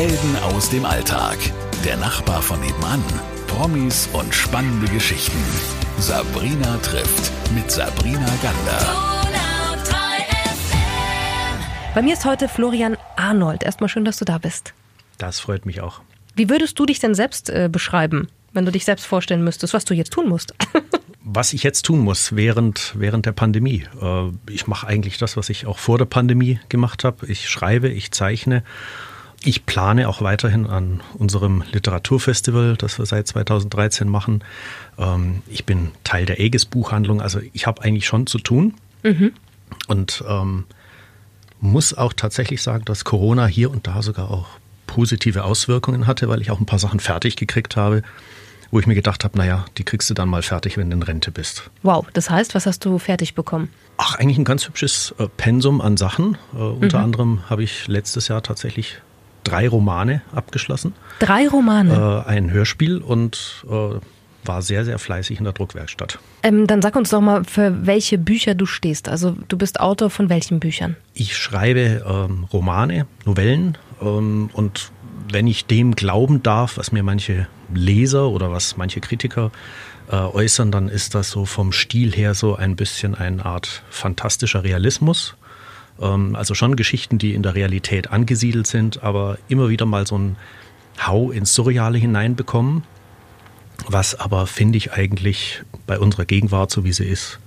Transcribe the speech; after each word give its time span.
Helden 0.00 0.36
aus 0.54 0.70
dem 0.70 0.86
Alltag. 0.86 1.36
Der 1.84 1.98
Nachbar 1.98 2.40
von 2.40 2.58
nebenan. 2.58 3.04
Promis 3.46 4.08
und 4.14 4.34
spannende 4.34 4.90
Geschichten. 4.90 5.36
Sabrina 5.98 6.78
trifft 6.78 7.30
mit 7.52 7.70
Sabrina 7.70 8.26
Gander. 8.42 8.80
Bei 11.94 12.00
mir 12.00 12.14
ist 12.14 12.24
heute 12.24 12.48
Florian 12.48 12.96
Arnold. 13.16 13.62
Erstmal 13.62 13.90
schön, 13.90 14.06
dass 14.06 14.16
du 14.16 14.24
da 14.24 14.38
bist. 14.38 14.72
Das 15.18 15.38
freut 15.38 15.66
mich 15.66 15.82
auch. 15.82 16.00
Wie 16.34 16.48
würdest 16.48 16.78
du 16.78 16.86
dich 16.86 16.98
denn 16.98 17.14
selbst 17.14 17.50
äh, 17.50 17.68
beschreiben, 17.70 18.28
wenn 18.54 18.64
du 18.64 18.72
dich 18.72 18.86
selbst 18.86 19.04
vorstellen 19.04 19.44
müsstest, 19.44 19.74
was 19.74 19.84
du 19.84 19.92
jetzt 19.92 20.14
tun 20.14 20.30
musst? 20.30 20.54
was 21.22 21.52
ich 21.52 21.62
jetzt 21.62 21.82
tun 21.82 21.98
muss 21.98 22.34
während, 22.34 22.94
während 22.96 23.26
der 23.26 23.32
Pandemie. 23.32 23.86
Äh, 24.00 24.30
ich 24.48 24.66
mache 24.66 24.86
eigentlich 24.86 25.18
das, 25.18 25.36
was 25.36 25.50
ich 25.50 25.66
auch 25.66 25.76
vor 25.76 25.98
der 25.98 26.06
Pandemie 26.06 26.58
gemacht 26.70 27.04
habe. 27.04 27.26
Ich 27.26 27.50
schreibe, 27.50 27.90
ich 27.90 28.12
zeichne. 28.12 28.64
Ich 29.42 29.64
plane 29.64 30.08
auch 30.08 30.20
weiterhin 30.20 30.66
an 30.66 31.00
unserem 31.14 31.64
Literaturfestival, 31.72 32.76
das 32.76 32.98
wir 32.98 33.06
seit 33.06 33.26
2013 33.26 34.08
machen. 34.08 34.44
Ähm, 34.98 35.42
ich 35.48 35.64
bin 35.64 35.92
Teil 36.04 36.26
der 36.26 36.38
Aegis 36.38 36.66
Buchhandlung, 36.66 37.22
also 37.22 37.40
ich 37.52 37.66
habe 37.66 37.82
eigentlich 37.82 38.06
schon 38.06 38.26
zu 38.26 38.38
tun. 38.38 38.74
Mhm. 39.02 39.32
Und 39.86 40.22
ähm, 40.28 40.64
muss 41.60 41.94
auch 41.94 42.12
tatsächlich 42.12 42.62
sagen, 42.62 42.84
dass 42.84 43.04
Corona 43.04 43.46
hier 43.46 43.70
und 43.70 43.86
da 43.86 44.02
sogar 44.02 44.30
auch 44.30 44.46
positive 44.86 45.44
Auswirkungen 45.44 46.06
hatte, 46.06 46.28
weil 46.28 46.40
ich 46.40 46.50
auch 46.50 46.60
ein 46.60 46.66
paar 46.66 46.78
Sachen 46.78 47.00
fertig 47.00 47.36
gekriegt 47.36 47.76
habe, 47.76 48.02
wo 48.70 48.80
ich 48.80 48.86
mir 48.86 48.94
gedacht 48.94 49.24
habe, 49.24 49.38
naja, 49.38 49.64
die 49.78 49.84
kriegst 49.84 50.10
du 50.10 50.14
dann 50.14 50.28
mal 50.28 50.42
fertig, 50.42 50.76
wenn 50.76 50.90
du 50.90 50.96
in 50.96 51.02
Rente 51.02 51.30
bist. 51.30 51.70
Wow, 51.82 52.06
das 52.12 52.30
heißt, 52.30 52.54
was 52.54 52.66
hast 52.66 52.84
du 52.84 52.98
fertig 52.98 53.34
bekommen? 53.34 53.68
Ach, 53.96 54.16
eigentlich 54.16 54.38
ein 54.38 54.44
ganz 54.44 54.66
hübsches 54.66 55.14
äh, 55.18 55.28
Pensum 55.36 55.80
an 55.80 55.96
Sachen. 55.96 56.36
Äh, 56.54 56.58
unter 56.58 56.98
mhm. 56.98 57.04
anderem 57.04 57.50
habe 57.50 57.62
ich 57.62 57.88
letztes 57.88 58.28
Jahr 58.28 58.42
tatsächlich 58.42 59.00
drei 59.44 59.68
Romane 59.68 60.22
abgeschlossen. 60.32 60.94
Drei 61.18 61.48
Romane? 61.48 62.24
Äh, 62.26 62.28
ein 62.28 62.50
Hörspiel 62.50 62.98
und 62.98 63.64
äh, 63.70 63.98
war 64.44 64.62
sehr, 64.62 64.84
sehr 64.84 64.98
fleißig 64.98 65.38
in 65.38 65.44
der 65.44 65.52
Druckwerkstatt. 65.52 66.18
Ähm, 66.42 66.66
dann 66.66 66.82
sag 66.82 66.96
uns 66.96 67.10
doch 67.10 67.20
mal, 67.20 67.44
für 67.44 67.86
welche 67.86 68.18
Bücher 68.18 68.54
du 68.54 68.66
stehst. 68.66 69.08
Also 69.08 69.36
du 69.48 69.58
bist 69.58 69.80
Autor 69.80 70.10
von 70.10 70.28
welchen 70.28 70.60
Büchern? 70.60 70.96
Ich 71.14 71.36
schreibe 71.36 72.04
ähm, 72.06 72.44
Romane, 72.52 73.06
Novellen 73.24 73.76
ähm, 74.00 74.50
und 74.52 74.92
wenn 75.32 75.46
ich 75.46 75.66
dem 75.66 75.94
glauben 75.94 76.42
darf, 76.42 76.76
was 76.76 76.92
mir 76.92 77.02
manche 77.02 77.46
Leser 77.72 78.30
oder 78.30 78.50
was 78.50 78.76
manche 78.76 79.00
Kritiker 79.00 79.52
äh, 80.10 80.16
äußern, 80.16 80.72
dann 80.72 80.88
ist 80.88 81.14
das 81.14 81.30
so 81.30 81.44
vom 81.44 81.72
Stil 81.72 82.12
her 82.12 82.34
so 82.34 82.56
ein 82.56 82.76
bisschen 82.76 83.14
eine 83.14 83.44
Art 83.44 83.82
fantastischer 83.90 84.64
Realismus. 84.64 85.36
Ähm, 86.00 86.36
also 86.36 86.54
schon 86.54 86.76
Geschichten, 86.76 87.18
die 87.18 87.34
in 87.34 87.42
der 87.42 87.54
Realität 87.54 88.10
angesiedelt 88.10 88.66
sind, 88.66 89.02
aber 89.02 89.38
immer 89.48 89.68
wieder 89.68 89.86
mal 89.86 90.06
so 90.06 90.18
ein 90.18 90.36
Hau 91.06 91.30
ins 91.30 91.54
Surreale 91.54 91.98
hineinbekommen 91.98 92.82
was 93.86 94.18
aber, 94.18 94.46
finde 94.46 94.78
ich, 94.78 94.92
eigentlich 94.92 95.62
bei 95.86 95.98
unserer 95.98 96.24
Gegenwart, 96.24 96.70
so 96.70 96.84
wie 96.84 96.92
sie 96.92 97.06
ist, 97.06 97.38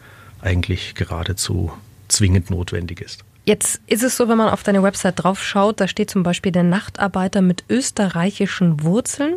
eigentlich 0.42 0.96
geradezu 0.96 1.72
zwingend 2.08 2.50
notwendig 2.50 3.02
ist. 3.02 3.24
Jetzt 3.46 3.82
ist 3.88 4.04
es 4.04 4.16
so, 4.16 4.30
wenn 4.30 4.38
man 4.38 4.50
auf 4.50 4.64
deine 4.64 4.84
Website 4.84 5.24
draufschaut, 5.24 5.82
da 5.82 5.88
steht 5.88 6.10
zum 6.10 6.24
Beispiel 6.24 6.52
der 6.52 6.64
Nachtarbeiter 6.64 7.42
mit 7.42 7.66
österreichischen 7.70 8.84
Wurzeln. 8.84 9.36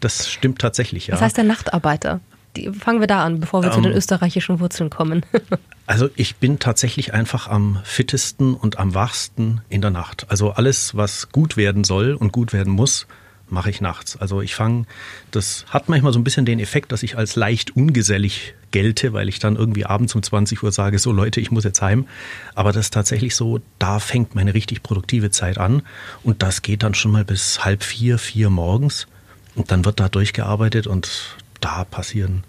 Das 0.00 0.30
stimmt 0.30 0.60
tatsächlich, 0.60 1.08
ja. 1.08 1.14
Was 1.14 1.20
heißt 1.20 1.36
der 1.36 1.44
Nachtarbeiter? 1.44 2.20
Die, 2.56 2.70
fangen 2.70 3.00
wir 3.00 3.06
da 3.06 3.24
an, 3.24 3.40
bevor 3.40 3.62
wir 3.62 3.68
ähm, 3.70 3.74
zu 3.74 3.80
den 3.80 3.92
österreichischen 3.92 4.60
Wurzeln 4.60 4.90
kommen. 4.90 5.24
also 5.86 6.08
ich 6.16 6.36
bin 6.36 6.58
tatsächlich 6.58 7.14
einfach 7.14 7.48
am 7.48 7.80
fittesten 7.84 8.54
und 8.54 8.78
am 8.78 8.94
wachsten 8.94 9.62
in 9.68 9.80
der 9.80 9.90
Nacht. 9.90 10.26
Also 10.28 10.50
alles, 10.50 10.96
was 10.96 11.30
gut 11.30 11.56
werden 11.56 11.84
soll 11.84 12.14
und 12.14 12.32
gut 12.32 12.52
werden 12.52 12.72
muss, 12.72 13.06
mache 13.52 13.70
ich 13.70 13.80
nachts. 13.80 14.16
Also 14.16 14.40
ich 14.40 14.54
fange, 14.54 14.86
das 15.30 15.66
hat 15.68 15.88
manchmal 15.88 16.12
so 16.12 16.18
ein 16.18 16.24
bisschen 16.24 16.44
den 16.44 16.58
Effekt, 16.58 16.90
dass 16.90 17.02
ich 17.02 17.16
als 17.16 17.36
leicht 17.36 17.76
ungesellig 17.76 18.54
gelte, 18.70 19.12
weil 19.12 19.28
ich 19.28 19.38
dann 19.38 19.56
irgendwie 19.56 19.84
abends 19.84 20.14
um 20.14 20.22
20 20.22 20.62
Uhr 20.62 20.72
sage, 20.72 20.98
so 20.98 21.12
Leute, 21.12 21.40
ich 21.40 21.50
muss 21.50 21.64
jetzt 21.64 21.82
heim. 21.82 22.06
Aber 22.54 22.72
das 22.72 22.86
ist 22.86 22.94
tatsächlich 22.94 23.36
so, 23.36 23.60
da 23.78 24.00
fängt 24.00 24.34
meine 24.34 24.54
richtig 24.54 24.82
produktive 24.82 25.30
Zeit 25.30 25.58
an 25.58 25.82
und 26.24 26.42
das 26.42 26.62
geht 26.62 26.82
dann 26.82 26.94
schon 26.94 27.12
mal 27.12 27.24
bis 27.24 27.64
halb 27.64 27.84
vier, 27.84 28.18
vier 28.18 28.50
morgens 28.50 29.06
und 29.54 29.70
dann 29.70 29.84
wird 29.84 30.00
da 30.00 30.08
durchgearbeitet 30.08 30.86
und 30.86 31.36
da 31.64 31.84
passieren 31.84 32.44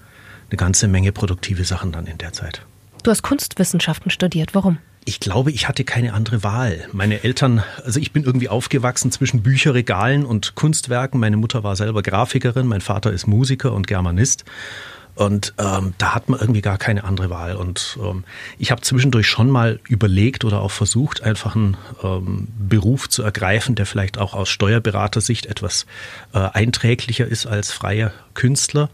eine 0.49 0.57
ganze 0.57 0.87
Menge 0.87 1.11
produktive 1.11 1.65
Sachen 1.65 1.91
dann 1.91 2.05
in 2.05 2.17
der 2.17 2.33
Zeit. 2.33 2.65
Du 3.03 3.11
hast 3.11 3.21
Kunstwissenschaften 3.21 4.11
studiert. 4.11 4.53
Warum? 4.53 4.77
Ich 5.05 5.19
glaube, 5.19 5.51
ich 5.51 5.67
hatte 5.67 5.83
keine 5.83 6.13
andere 6.13 6.43
Wahl. 6.43 6.87
Meine 6.93 7.23
Eltern, 7.23 7.63
also 7.83 7.99
ich 7.99 8.13
bin 8.13 8.23
irgendwie 8.23 8.47
aufgewachsen 8.47 9.11
zwischen 9.11 9.43
Bücherregalen 9.43 10.25
und 10.25 10.55
Kunstwerken. 10.55 11.19
Meine 11.19 11.35
Mutter 11.35 11.63
war 11.63 11.75
selber 11.75 12.01
Grafikerin, 12.01 12.67
mein 12.67 12.79
Vater 12.79 13.11
ist 13.11 13.27
Musiker 13.27 13.73
und 13.73 13.87
Germanist. 13.87 14.45
Und 15.15 15.53
ähm, 15.59 15.93
da 15.97 16.15
hat 16.15 16.29
man 16.29 16.39
irgendwie 16.39 16.61
gar 16.61 16.77
keine 16.77 17.03
andere 17.03 17.29
Wahl. 17.29 17.55
Und 17.55 17.99
ähm, 18.01 18.23
ich 18.57 18.71
habe 18.71 18.81
zwischendurch 18.81 19.27
schon 19.27 19.49
mal 19.49 19.79
überlegt 19.87 20.45
oder 20.45 20.61
auch 20.61 20.71
versucht, 20.71 21.21
einfach 21.21 21.55
einen 21.55 21.77
ähm, 22.01 22.47
Beruf 22.57 23.09
zu 23.09 23.21
ergreifen, 23.21 23.75
der 23.75 23.85
vielleicht 23.85 24.17
auch 24.17 24.33
aus 24.33 24.49
Steuerberatersicht 24.49 25.45
etwas 25.45 25.85
äh, 26.33 26.39
einträglicher 26.39 27.27
ist 27.27 27.45
als 27.45 27.71
freier 27.71 28.11
Künstler. 28.33 28.89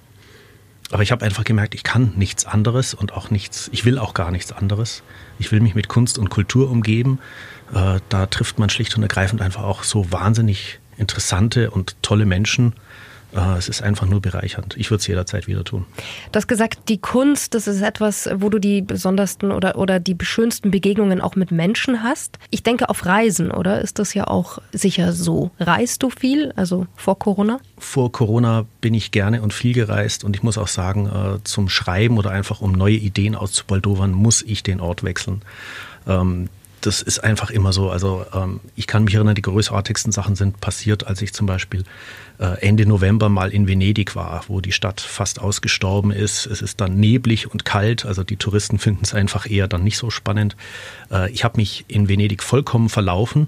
Aber 0.92 1.04
ich 1.04 1.12
habe 1.12 1.24
einfach 1.24 1.44
gemerkt, 1.44 1.76
ich 1.76 1.84
kann 1.84 2.14
nichts 2.16 2.46
anderes 2.46 2.94
und 2.94 3.14
auch 3.14 3.30
nichts, 3.30 3.70
ich 3.72 3.86
will 3.86 4.00
auch 4.00 4.14
gar 4.14 4.32
nichts 4.32 4.52
anderes. 4.52 5.04
Ich 5.38 5.52
will 5.52 5.60
mich 5.60 5.76
mit 5.76 5.88
Kunst 5.88 6.18
und 6.18 6.30
Kultur 6.30 6.70
umgeben. 6.72 7.20
Äh, 7.74 8.00
da 8.10 8.26
trifft 8.26 8.58
man 8.58 8.70
schlicht 8.70 8.96
und 8.98 9.04
ergreifend 9.04 9.42
einfach 9.42 9.64
auch 9.64 9.84
so 9.84 10.12
wahnsinnig 10.12 10.80
interessante 10.98 11.72
und 11.72 11.96
tolle 12.02 12.26
Menschen, 12.26 12.74
es 13.32 13.70
ist 13.70 13.84
einfach 13.84 14.08
nur 14.08 14.22
bereichernd. 14.22 14.76
Ich 14.78 14.90
würde 14.90 15.02
es 15.02 15.08
jederzeit 15.08 15.48
wieder 15.48 15.64
tun. 15.64 15.86
Du 16.32 16.38
hast 16.38 16.48
gesagt, 16.48 16.90
die 16.90 16.98
Kunst, 16.98 17.54
das 17.54 17.68
ist 17.68 17.82
etwas, 17.82 18.30
wo 18.34 18.50
du 18.50 18.60
die 18.60 18.82
besondersten 18.82 19.52
oder, 19.52 19.78
oder 19.78 20.00
die 20.00 20.18
schönsten 20.22 20.72
Begegnungen 20.72 21.22
auch 21.22 21.36
mit 21.36 21.52
Menschen 21.52 22.02
hast. 22.02 22.40
Ich 22.50 22.64
denke 22.64 22.90
auf 22.90 23.06
Reisen, 23.06 23.52
oder? 23.52 23.82
Ist 23.82 24.00
das 24.00 24.14
ja 24.14 24.28
auch 24.28 24.60
sicher 24.72 25.14
so. 25.14 25.52
Reist 25.60 26.02
du 26.02 26.10
viel, 26.10 26.54
also 26.56 26.88
vor 26.96 27.20
Corona? 27.20 27.60
Vor 27.78 28.12
Corona 28.12 28.66
bin 28.82 28.94
ich 28.94 29.12
gerne 29.12 29.42
und 29.42 29.54
viel 29.54 29.74
gereist 29.74 30.24
und 30.24 30.36
ich 30.36 30.44
muss 30.44 30.58
auch 30.58 30.68
sagen, 30.68 31.08
äh, 31.08 31.44
zum 31.44 31.70
Schreiben 31.70 32.18
oder 32.18 32.32
einfach 32.32 32.62
um 32.62 32.72
neue 32.72 32.96
Ideen 32.96 33.36
auszubaldowern, 33.36 34.12
muss 34.12 34.42
ich 34.42 34.64
den 34.64 34.80
Ort 34.80 35.04
wechseln. 35.04 35.42
Das 36.82 37.02
ist 37.02 37.20
einfach 37.20 37.50
immer 37.50 37.74
so. 37.74 37.90
Also 37.90 38.26
ähm, 38.34 38.60
ich 38.76 38.88
kann 38.88 39.04
mich 39.04 39.16
erinnern, 39.16 39.36
die 39.36 39.42
großartigsten 39.42 40.12
Sachen 40.12 40.36
sind 40.36 40.60
passiert, 40.62 41.08
als 41.08 41.22
ich 41.22 41.34
zum 41.34 41.48
Beispiel 41.48 41.84
äh, 42.40 42.66
Ende 42.66 42.86
November 42.86 43.30
mal 43.30 43.52
in 43.52 43.68
Venedig 43.68 44.16
war, 44.16 44.44
wo 44.48 44.62
die 44.62 44.72
Stadt 44.72 45.02
fast 45.02 45.40
ausgestorben 45.40 46.12
ist. 46.12 46.46
Es 46.46 46.62
ist 46.62 46.80
dann 46.82 46.96
neblig 46.96 47.52
und 47.52 47.66
kalt, 47.66 48.06
also 48.06 48.24
die 48.24 48.38
Touristen 48.38 48.80
finden 48.80 49.02
es 49.04 49.14
einfach 49.14 49.50
eher 49.50 49.68
dann 49.68 49.84
nicht 49.84 49.98
so 49.98 50.10
spannend. 50.10 50.56
Äh, 51.12 51.32
ich 51.32 51.44
habe 51.44 51.58
mich 51.58 51.86
in 51.88 52.08
Venedig 52.08 52.44
vollkommen 52.44 52.90
verlaufen 52.90 53.48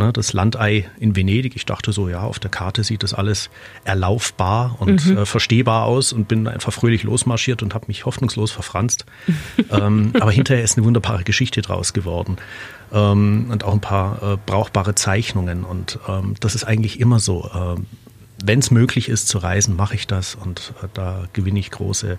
ne, 0.00 0.12
das 0.12 0.32
Landei 0.32 0.90
in 0.98 1.14
Venedig. 1.14 1.54
Ich 1.54 1.66
dachte 1.66 1.92
so, 1.92 2.08
ja, 2.08 2.22
auf 2.22 2.38
der 2.38 2.50
Karte 2.50 2.82
sieht 2.82 3.02
das 3.02 3.14
alles 3.14 3.50
erlaufbar 3.84 4.76
und 4.80 5.06
mhm. 5.06 5.18
äh, 5.18 5.26
verstehbar 5.26 5.84
aus 5.84 6.12
und 6.12 6.26
bin 6.26 6.48
einfach 6.48 6.72
fröhlich 6.72 7.04
losmarschiert 7.04 7.62
und 7.62 7.74
habe 7.74 7.86
mich 7.86 8.06
hoffnungslos 8.06 8.50
verfranst. 8.50 9.06
ähm, 9.70 10.12
aber 10.18 10.32
hinterher 10.32 10.64
ist 10.64 10.76
eine 10.76 10.86
wunderbare 10.86 11.22
Geschichte 11.22 11.62
draus 11.62 11.92
geworden 11.92 12.38
ähm, 12.92 13.46
und 13.50 13.62
auch 13.62 13.72
ein 13.72 13.80
paar 13.80 14.22
äh, 14.22 14.36
brauchbare 14.44 14.94
Zeichnungen. 14.94 15.64
Und 15.64 15.98
ähm, 16.08 16.34
das 16.40 16.54
ist 16.54 16.64
eigentlich 16.64 16.98
immer 16.98 17.20
so. 17.20 17.48
Äh, 17.54 17.80
Wenn 18.42 18.58
es 18.58 18.70
möglich 18.70 19.08
ist 19.08 19.28
zu 19.28 19.38
reisen, 19.38 19.76
mache 19.76 19.94
ich 19.94 20.06
das 20.06 20.34
und 20.34 20.72
äh, 20.82 20.88
da 20.94 21.24
gewinne 21.32 21.60
ich 21.60 21.70
große 21.70 22.18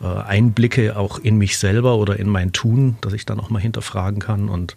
äh, 0.00 0.06
Einblicke 0.06 0.96
auch 0.96 1.18
in 1.18 1.36
mich 1.36 1.58
selber 1.58 1.96
oder 1.96 2.18
in 2.18 2.28
mein 2.28 2.52
Tun, 2.52 2.96
dass 3.00 3.12
ich 3.12 3.26
dann 3.26 3.40
auch 3.40 3.50
mal 3.50 3.60
hinterfragen 3.60 4.20
kann 4.20 4.48
und 4.48 4.76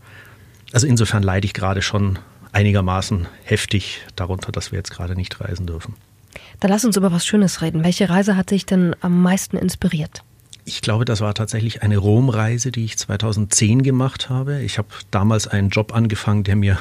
also 0.73 0.87
insofern 0.87 1.23
leide 1.23 1.45
ich 1.45 1.53
gerade 1.53 1.81
schon 1.81 2.19
einigermaßen 2.51 3.27
heftig 3.43 4.01
darunter, 4.15 4.51
dass 4.51 4.71
wir 4.71 4.79
jetzt 4.79 4.91
gerade 4.91 5.15
nicht 5.15 5.39
reisen 5.39 5.65
dürfen. 5.65 5.95
Dann 6.59 6.71
lass 6.71 6.83
uns 6.83 6.97
über 6.97 7.11
was 7.11 7.25
Schönes 7.25 7.61
reden. 7.61 7.83
Welche 7.83 8.09
Reise 8.09 8.35
hat 8.35 8.51
dich 8.51 8.65
denn 8.65 8.95
am 9.01 9.21
meisten 9.21 9.57
inspiriert? 9.57 10.23
Ich 10.65 10.81
glaube, 10.81 11.05
das 11.05 11.19
war 11.21 11.33
tatsächlich 11.33 11.83
eine 11.83 11.97
Romreise, 11.97 12.71
die 12.71 12.85
ich 12.85 12.97
2010 12.97 13.83
gemacht 13.83 14.29
habe. 14.29 14.61
Ich 14.61 14.77
habe 14.77 14.87
damals 15.11 15.47
einen 15.47 15.69
Job 15.69 15.93
angefangen, 15.93 16.43
der 16.43 16.55
mir, 16.55 16.77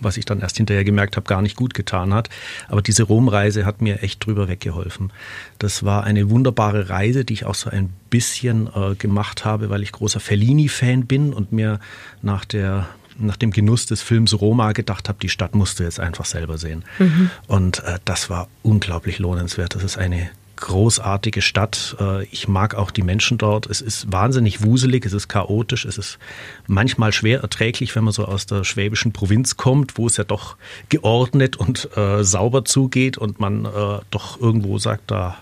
was 0.00 0.18
ich 0.18 0.26
dann 0.26 0.40
erst 0.40 0.58
hinterher 0.58 0.84
gemerkt 0.84 1.16
habe, 1.16 1.26
gar 1.26 1.40
nicht 1.40 1.56
gut 1.56 1.72
getan 1.72 2.12
hat. 2.12 2.28
Aber 2.68 2.82
diese 2.82 3.04
Romreise 3.04 3.64
hat 3.64 3.80
mir 3.80 4.02
echt 4.02 4.24
drüber 4.26 4.48
weggeholfen. 4.48 5.12
Das 5.58 5.82
war 5.82 6.04
eine 6.04 6.28
wunderbare 6.28 6.90
Reise, 6.90 7.24
die 7.24 7.32
ich 7.32 7.46
auch 7.46 7.54
so 7.54 7.70
ein 7.70 7.90
bisschen 8.10 8.68
äh, 8.74 8.94
gemacht 8.96 9.46
habe, 9.46 9.70
weil 9.70 9.82
ich 9.82 9.92
großer 9.92 10.20
Fellini-Fan 10.20 11.06
bin 11.06 11.32
und 11.32 11.52
mir 11.52 11.80
nach 12.20 12.44
der 12.44 12.86
nach 13.18 13.36
dem 13.36 13.50
Genuss 13.50 13.86
des 13.86 14.02
Films 14.02 14.40
Roma 14.40 14.72
gedacht 14.72 15.08
habe, 15.08 15.18
die 15.20 15.28
Stadt 15.28 15.54
musst 15.54 15.78
du 15.78 15.84
jetzt 15.84 16.00
einfach 16.00 16.24
selber 16.24 16.58
sehen. 16.58 16.84
Mhm. 16.98 17.30
Und 17.46 17.84
äh, 17.84 17.98
das 18.04 18.30
war 18.30 18.48
unglaublich 18.62 19.18
lohnenswert. 19.18 19.74
Das 19.74 19.82
ist 19.82 19.98
eine 19.98 20.30
großartige 20.62 21.42
Stadt. 21.42 21.96
Äh, 22.00 22.24
ich 22.26 22.48
mag 22.48 22.74
auch 22.74 22.90
die 22.90 23.02
Menschen 23.02 23.36
dort. 23.36 23.66
Es 23.66 23.80
ist 23.80 24.10
wahnsinnig 24.12 24.62
wuselig, 24.62 25.04
es 25.04 25.12
ist 25.12 25.28
chaotisch, 25.28 25.84
es 25.84 25.98
ist 25.98 26.18
manchmal 26.66 27.12
schwer 27.12 27.40
erträglich, 27.40 27.94
wenn 27.96 28.04
man 28.04 28.12
so 28.12 28.24
aus 28.24 28.46
der 28.46 28.64
schwäbischen 28.64 29.12
Provinz 29.12 29.56
kommt, 29.56 29.98
wo 29.98 30.06
es 30.06 30.16
ja 30.16 30.24
doch 30.24 30.56
geordnet 30.88 31.56
und 31.56 31.88
äh, 31.96 32.22
sauber 32.22 32.64
zugeht 32.64 33.18
und 33.18 33.40
man 33.40 33.64
äh, 33.64 33.98
doch 34.10 34.40
irgendwo 34.40 34.78
sagt, 34.78 35.10
da 35.10 35.36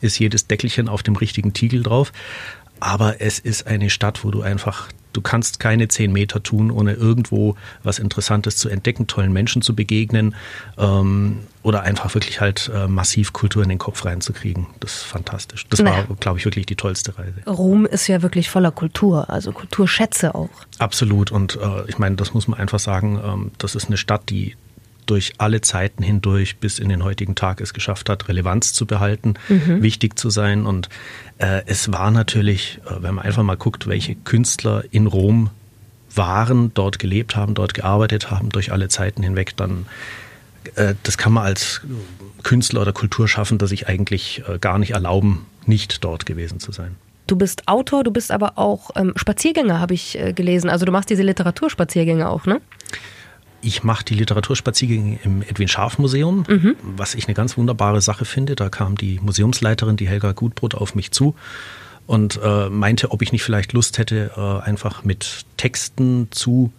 ist 0.00 0.18
jedes 0.18 0.48
Deckelchen 0.48 0.88
auf 0.88 1.02
dem 1.02 1.16
richtigen 1.16 1.52
Tiegel 1.52 1.82
drauf. 1.82 2.12
Aber 2.80 3.20
es 3.20 3.38
ist 3.38 3.66
eine 3.66 3.88
Stadt, 3.88 4.24
wo 4.24 4.30
du 4.30 4.42
einfach 4.42 4.88
Du 5.16 5.22
kannst 5.22 5.60
keine 5.60 5.88
zehn 5.88 6.12
Meter 6.12 6.42
tun, 6.42 6.70
ohne 6.70 6.92
irgendwo 6.92 7.56
was 7.82 7.98
Interessantes 7.98 8.58
zu 8.58 8.68
entdecken, 8.68 9.06
tollen 9.06 9.32
Menschen 9.32 9.62
zu 9.62 9.74
begegnen 9.74 10.34
ähm, 10.76 11.38
oder 11.62 11.82
einfach 11.82 12.14
wirklich 12.14 12.42
halt 12.42 12.70
äh, 12.74 12.86
massiv 12.86 13.32
Kultur 13.32 13.62
in 13.62 13.70
den 13.70 13.78
Kopf 13.78 14.04
reinzukriegen. 14.04 14.66
Das 14.80 14.96
ist 14.96 15.02
fantastisch. 15.04 15.66
Das 15.68 15.80
naja. 15.80 16.06
war, 16.08 16.16
glaube 16.16 16.38
ich, 16.38 16.44
wirklich 16.44 16.66
die 16.66 16.76
tollste 16.76 17.16
Reise. 17.18 17.32
Rom 17.46 17.86
ist 17.86 18.08
ja 18.08 18.20
wirklich 18.20 18.50
voller 18.50 18.72
Kultur, 18.72 19.30
also 19.30 19.52
Kulturschätze 19.52 20.34
auch. 20.34 20.50
Absolut. 20.78 21.32
Und 21.32 21.56
äh, 21.56 21.88
ich 21.88 21.98
meine, 21.98 22.16
das 22.16 22.34
muss 22.34 22.46
man 22.46 22.60
einfach 22.60 22.78
sagen, 22.78 23.18
ähm, 23.24 23.50
das 23.56 23.74
ist 23.74 23.86
eine 23.86 23.96
Stadt, 23.96 24.28
die 24.28 24.54
durch 25.06 25.34
alle 25.38 25.60
Zeiten 25.60 26.02
hindurch 26.02 26.58
bis 26.58 26.78
in 26.78 26.88
den 26.88 27.04
heutigen 27.04 27.34
Tag 27.34 27.60
es 27.60 27.72
geschafft 27.72 28.08
hat, 28.08 28.28
Relevanz 28.28 28.72
zu 28.72 28.86
behalten, 28.86 29.34
mhm. 29.48 29.82
wichtig 29.82 30.18
zu 30.18 30.30
sein. 30.30 30.66
Und 30.66 30.88
äh, 31.38 31.62
es 31.66 31.92
war 31.92 32.10
natürlich, 32.10 32.80
äh, 32.86 33.02
wenn 33.02 33.14
man 33.14 33.24
einfach 33.24 33.42
mal 33.42 33.56
guckt, 33.56 33.86
welche 33.86 34.14
Künstler 34.14 34.84
in 34.90 35.06
Rom 35.06 35.50
waren, 36.14 36.72
dort 36.74 36.98
gelebt 36.98 37.36
haben, 37.36 37.54
dort 37.54 37.74
gearbeitet 37.74 38.30
haben, 38.30 38.48
durch 38.50 38.72
alle 38.72 38.88
Zeiten 38.88 39.22
hinweg, 39.22 39.56
dann 39.56 39.86
äh, 40.74 40.94
das 41.02 41.18
kann 41.18 41.32
man 41.32 41.44
als 41.44 41.82
Künstler 42.42 42.82
oder 42.82 42.92
Kulturschaffender 42.92 43.66
sich 43.66 43.88
eigentlich 43.88 44.42
äh, 44.48 44.58
gar 44.58 44.78
nicht 44.78 44.92
erlauben, 44.92 45.46
nicht 45.66 46.04
dort 46.04 46.26
gewesen 46.26 46.60
zu 46.60 46.72
sein. 46.72 46.96
Du 47.26 47.36
bist 47.36 47.66
Autor, 47.66 48.04
du 48.04 48.12
bist 48.12 48.30
aber 48.30 48.56
auch 48.56 48.90
ähm, 48.94 49.12
Spaziergänger, 49.16 49.80
habe 49.80 49.94
ich 49.94 50.18
äh, 50.18 50.32
gelesen. 50.32 50.70
Also 50.70 50.86
du 50.86 50.92
machst 50.92 51.10
diese 51.10 51.22
Literaturspaziergänge 51.22 52.28
auch, 52.28 52.46
ne? 52.46 52.60
Ich 53.60 53.82
mache 53.82 54.04
die 54.04 54.14
Literaturspaziergänge 54.14 55.18
im 55.24 55.42
Edwin 55.42 55.68
Scharf 55.68 55.98
Museum, 55.98 56.44
mhm. 56.48 56.76
was 56.82 57.14
ich 57.14 57.26
eine 57.26 57.34
ganz 57.34 57.56
wunderbare 57.56 58.00
Sache 58.00 58.24
finde. 58.24 58.54
Da 58.54 58.68
kam 58.68 58.96
die 58.96 59.18
Museumsleiterin, 59.20 59.96
die 59.96 60.08
Helga 60.08 60.32
Gutbrot, 60.32 60.74
auf 60.74 60.94
mich 60.94 61.10
zu 61.10 61.34
und 62.06 62.38
äh, 62.42 62.68
meinte, 62.68 63.10
ob 63.10 63.22
ich 63.22 63.32
nicht 63.32 63.42
vielleicht 63.42 63.72
Lust 63.72 63.98
hätte, 63.98 64.30
äh, 64.36 64.64
einfach 64.64 65.04
mit 65.04 65.44
Texten 65.56 66.28
zu 66.30 66.72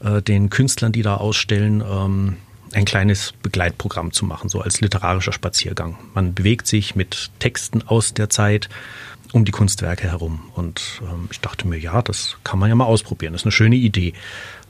äh, 0.00 0.20
den 0.20 0.50
Künstlern, 0.50 0.92
die 0.92 1.02
da 1.02 1.16
ausstellen, 1.16 1.82
ähm, 1.88 2.36
ein 2.72 2.84
kleines 2.84 3.32
Begleitprogramm 3.42 4.12
zu 4.12 4.24
machen, 4.24 4.48
so 4.48 4.60
als 4.60 4.80
literarischer 4.80 5.32
Spaziergang. 5.32 5.98
Man 6.14 6.34
bewegt 6.34 6.66
sich 6.66 6.96
mit 6.96 7.30
Texten 7.38 7.82
aus 7.86 8.14
der 8.14 8.28
Zeit 8.28 8.68
um 9.32 9.44
die 9.44 9.52
Kunstwerke 9.52 10.08
herum. 10.10 10.50
Und 10.54 11.02
ähm, 11.02 11.28
ich 11.30 11.40
dachte 11.40 11.66
mir, 11.66 11.78
ja, 11.78 12.02
das 12.02 12.36
kann 12.44 12.58
man 12.58 12.68
ja 12.68 12.74
mal 12.74 12.84
ausprobieren. 12.84 13.32
Das 13.32 13.42
ist 13.42 13.46
eine 13.46 13.52
schöne 13.52 13.76
Idee. 13.76 14.14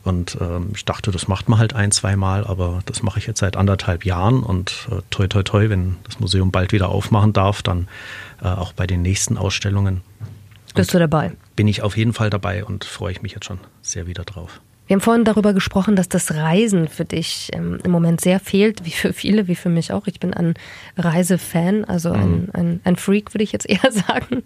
Und 0.05 0.39
ähm, 0.41 0.71
ich 0.75 0.85
dachte, 0.85 1.11
das 1.11 1.29
macht 1.29 1.49
man 1.49 1.59
halt 1.59 1.75
ein, 1.75 1.91
zwei 1.91 2.17
Mal, 2.17 2.47
aber 2.47 2.81
das 2.87 3.03
mache 3.03 3.19
ich 3.19 3.27
jetzt 3.27 3.41
seit 3.41 3.57
anderthalb 3.57 4.05
Jahren 4.05 4.43
und 4.43 4.89
äh, 4.91 5.03
toi 5.11 5.27
toi 5.27 5.43
toi, 5.43 5.69
wenn 5.69 5.97
das 6.05 6.21
Museum 6.21 6.51
bald 6.51 6.73
wieder 6.73 6.89
aufmachen 6.89 7.33
darf, 7.33 7.63
dann 7.63 7.89
äh, 8.43 8.47
auch 8.47 8.73
bei 8.73 8.87
den 8.87 9.03
nächsten 9.03 9.37
Ausstellungen. 9.37 10.03
Bist 10.75 10.95
du 10.95 10.99
dabei? 10.99 11.33
Bin 11.57 11.67
ich 11.69 11.83
auf 11.83 11.97
jeden 11.97 12.13
Fall 12.13 12.31
dabei 12.31 12.65
und 12.65 12.85
freue 12.85 13.13
ich 13.13 13.23
mich 13.23 13.33
jetzt 13.33 13.47
schon 13.47 13.59
sehr 13.83 14.07
wieder 14.07 14.25
drauf. 14.25 14.61
Wir 14.89 14.95
haben 14.95 15.03
vorhin 15.03 15.25
darüber 15.27 15.53
gesprochen, 15.53 15.97
dass 15.97 16.09
das 16.09 16.35
Reisen 16.35 16.89
für 16.89 17.05
dich 17.05 17.51
ähm, 17.53 17.79
im 17.85 17.91
Moment 17.91 18.23
sehr 18.23 18.41
fehlt, 18.41 18.87
wie 18.87 18.91
für 18.91 19.13
viele, 19.13 19.47
wie 19.47 19.55
für 19.55 19.69
mich 19.69 19.93
auch. 19.93 20.07
Ich 20.07 20.19
bin 20.19 20.33
ein 20.33 20.55
Reisefan, 20.97 21.85
also 21.85 22.11
ein, 22.11 22.31
mhm. 22.31 22.49
ein, 22.55 22.81
ein 22.85 22.97
Freak, 22.97 23.35
würde 23.35 23.45
ich 23.45 23.53
jetzt 23.53 23.69
eher 23.69 23.93
sagen. 23.93 24.43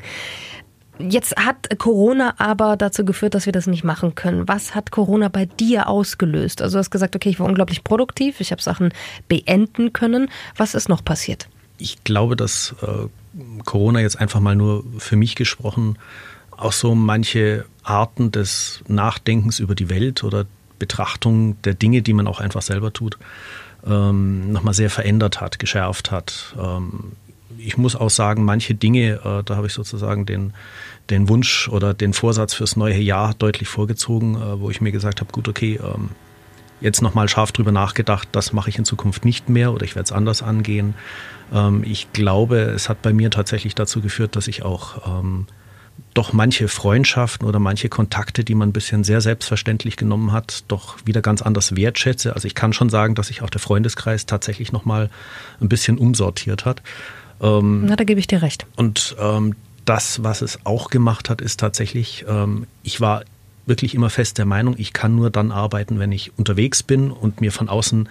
Jetzt 0.98 1.36
hat 1.36 1.78
Corona 1.78 2.34
aber 2.38 2.76
dazu 2.76 3.04
geführt, 3.04 3.34
dass 3.34 3.46
wir 3.46 3.52
das 3.52 3.68
nicht 3.68 3.84
machen 3.84 4.16
können. 4.16 4.48
Was 4.48 4.74
hat 4.74 4.90
Corona 4.90 5.28
bei 5.28 5.46
dir 5.46 5.88
ausgelöst? 5.88 6.60
Also 6.60 6.74
du 6.74 6.78
hast 6.80 6.90
gesagt, 6.90 7.14
okay, 7.14 7.28
ich 7.28 7.38
war 7.38 7.46
unglaublich 7.46 7.84
produktiv, 7.84 8.40
ich 8.40 8.50
habe 8.50 8.60
Sachen 8.60 8.92
beenden 9.28 9.92
können. 9.92 10.28
Was 10.56 10.74
ist 10.74 10.88
noch 10.88 11.04
passiert? 11.04 11.48
Ich 11.78 12.02
glaube, 12.02 12.34
dass 12.34 12.74
äh, 12.82 13.08
Corona 13.64 14.00
jetzt 14.00 14.20
einfach 14.20 14.40
mal 14.40 14.56
nur 14.56 14.84
für 14.98 15.16
mich 15.16 15.36
gesprochen 15.36 15.98
auch 16.62 16.72
so 16.72 16.94
manche 16.94 17.64
Arten 17.82 18.30
des 18.30 18.82
Nachdenkens 18.88 19.58
über 19.58 19.74
die 19.74 19.90
Welt 19.90 20.24
oder 20.24 20.46
Betrachtung 20.78 21.60
der 21.62 21.74
Dinge, 21.74 22.02
die 22.02 22.12
man 22.12 22.26
auch 22.26 22.40
einfach 22.40 22.62
selber 22.62 22.92
tut, 22.92 23.18
ähm, 23.86 24.52
nochmal 24.52 24.74
sehr 24.74 24.90
verändert 24.90 25.40
hat, 25.40 25.58
geschärft 25.58 26.10
hat. 26.10 26.54
Ähm, 26.60 27.12
ich 27.58 27.76
muss 27.76 27.94
auch 27.94 28.10
sagen, 28.10 28.44
manche 28.44 28.74
Dinge, 28.74 29.20
äh, 29.24 29.42
da 29.44 29.56
habe 29.56 29.66
ich 29.66 29.72
sozusagen 29.72 30.26
den, 30.26 30.52
den 31.10 31.28
Wunsch 31.28 31.68
oder 31.68 31.94
den 31.94 32.12
Vorsatz 32.12 32.54
fürs 32.54 32.76
neue 32.76 32.98
Jahr 32.98 33.34
deutlich 33.34 33.68
vorgezogen, 33.68 34.36
äh, 34.36 34.60
wo 34.60 34.70
ich 34.70 34.80
mir 34.80 34.92
gesagt 34.92 35.20
habe, 35.20 35.32
gut, 35.32 35.48
okay, 35.48 35.78
ähm, 35.82 36.10
jetzt 36.80 37.02
nochmal 37.02 37.28
scharf 37.28 37.52
drüber 37.52 37.72
nachgedacht, 37.72 38.28
das 38.32 38.52
mache 38.52 38.70
ich 38.70 38.78
in 38.78 38.84
Zukunft 38.84 39.24
nicht 39.24 39.48
mehr 39.48 39.72
oder 39.72 39.84
ich 39.84 39.94
werde 39.94 40.06
es 40.06 40.12
anders 40.12 40.42
angehen. 40.42 40.94
Ähm, 41.52 41.84
ich 41.84 42.12
glaube, 42.12 42.58
es 42.58 42.88
hat 42.88 43.02
bei 43.02 43.12
mir 43.12 43.30
tatsächlich 43.30 43.74
dazu 43.74 44.00
geführt, 44.00 44.36
dass 44.36 44.48
ich 44.48 44.64
auch 44.64 45.20
ähm, 45.20 45.46
doch 46.14 46.32
manche 46.32 46.68
Freundschaften 46.68 47.46
oder 47.46 47.58
manche 47.58 47.88
Kontakte, 47.88 48.44
die 48.44 48.54
man 48.54 48.68
ein 48.68 48.72
bisschen 48.72 49.02
sehr 49.02 49.20
selbstverständlich 49.20 49.96
genommen 49.96 50.32
hat, 50.32 50.64
doch 50.68 50.98
wieder 51.04 51.22
ganz 51.22 51.40
anders 51.40 51.74
wertschätze. 51.74 52.34
Also 52.34 52.46
ich 52.46 52.54
kann 52.54 52.72
schon 52.72 52.90
sagen, 52.90 53.14
dass 53.14 53.28
sich 53.28 53.42
auch 53.42 53.50
der 53.50 53.60
Freundeskreis 53.60 54.26
tatsächlich 54.26 54.72
nochmal 54.72 55.08
ein 55.60 55.68
bisschen 55.68 55.96
umsortiert 55.96 56.64
hat. 56.64 56.82
Ähm, 57.40 57.86
Na, 57.86 57.96
da 57.96 58.04
gebe 58.04 58.20
ich 58.20 58.26
dir 58.26 58.42
recht. 58.42 58.66
Und 58.76 59.16
ähm, 59.18 59.54
das, 59.84 60.22
was 60.22 60.42
es 60.42 60.60
auch 60.64 60.90
gemacht 60.90 61.30
hat, 61.30 61.40
ist 61.40 61.58
tatsächlich, 61.58 62.24
ähm, 62.28 62.66
ich 62.82 63.00
war 63.00 63.24
wirklich 63.64 63.94
immer 63.94 64.10
fest 64.10 64.38
der 64.38 64.44
Meinung, 64.44 64.74
ich 64.76 64.92
kann 64.92 65.14
nur 65.14 65.30
dann 65.30 65.50
arbeiten, 65.50 65.98
wenn 65.98 66.12
ich 66.12 66.36
unterwegs 66.36 66.82
bin 66.82 67.10
und 67.10 67.40
mir 67.40 67.52
von 67.52 67.68
außen 67.68 68.08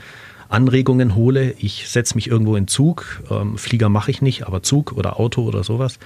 Anregungen 0.52 1.16
hole. 1.16 1.54
Ich 1.58 1.90
setze 1.90 2.16
mich 2.16 2.28
irgendwo 2.28 2.56
in 2.56 2.68
Zug, 2.68 3.24
ähm, 3.32 3.58
Flieger 3.58 3.90
mache 3.90 4.12
ich 4.12 4.22
nicht, 4.22 4.46
aber 4.46 4.64
Zug 4.64 4.92
oder 4.94 5.20
Auto 5.20 5.44
oder 5.44 5.64
sowas, 5.64 6.00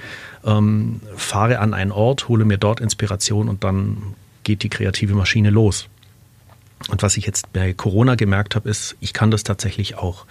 ähm, 0.45 1.01
fahre 1.15 1.59
an 1.59 1.74
einen 1.74 1.92
Ort, 1.92 2.27
hole 2.27 2.45
mir 2.45 2.57
dort 2.57 2.80
Inspiration 2.80 3.50
und 3.50 3.63
dann 3.63 3.97
geht 4.44 4.63
die 4.63 4.69
kreative 4.69 5.15
Maschine 5.15 5.50
los. 5.50 5.88
Und 6.89 7.01
was 7.01 7.18
ich 7.18 7.25
jetzt 7.25 7.51
bei 7.53 7.74
Corona 7.74 8.15
gemerkt 8.15 8.56
habe, 8.56 8.69
ist, 8.69 8.95
ich 9.00 9.13
kann 9.13 9.31
das 9.31 9.44
tatsächlich 9.44 9.97
auch 9.97 10.25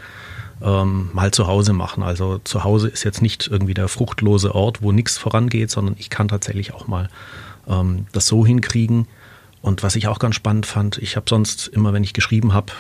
ähm, 0.63 1.11
mal 1.13 1.33
zu 1.33 1.47
Hause 1.47 1.73
machen. 1.73 2.03
Also 2.03 2.39
zu 2.45 2.65
Hause 2.65 2.89
ist 2.89 3.05
jetzt 3.05 3.23
nicht 3.23 3.49
irgendwie 3.49 3.75
der 3.75 3.89
fruchtlose 3.89 4.55
Ort, 4.55 4.83
wo 4.83 4.93
nichts 4.93 5.19
vorangeht, 5.19 5.71
sondern 5.71 5.97
ich 5.99 6.11
kann 6.11 6.29
tatsächlich 6.29 6.73
auch 6.73 6.87
mal 6.87 7.09
ähm, 7.69 8.07
das 8.13 8.27
so 8.27 8.47
hinkriegen. 8.47 9.09
Und 9.63 9.83
was 9.83 9.97
ich 9.97 10.09
auch 10.09 10.19
ganz 10.19 10.35
spannend 10.35 10.67
fand, 10.67 10.99
ich 10.99 11.17
habe 11.17 11.27
sonst 11.29 11.69
immer, 11.69 11.93
wenn 11.93 12.05
ich 12.05 12.13
geschrieben 12.13 12.53
habe, 12.53 12.73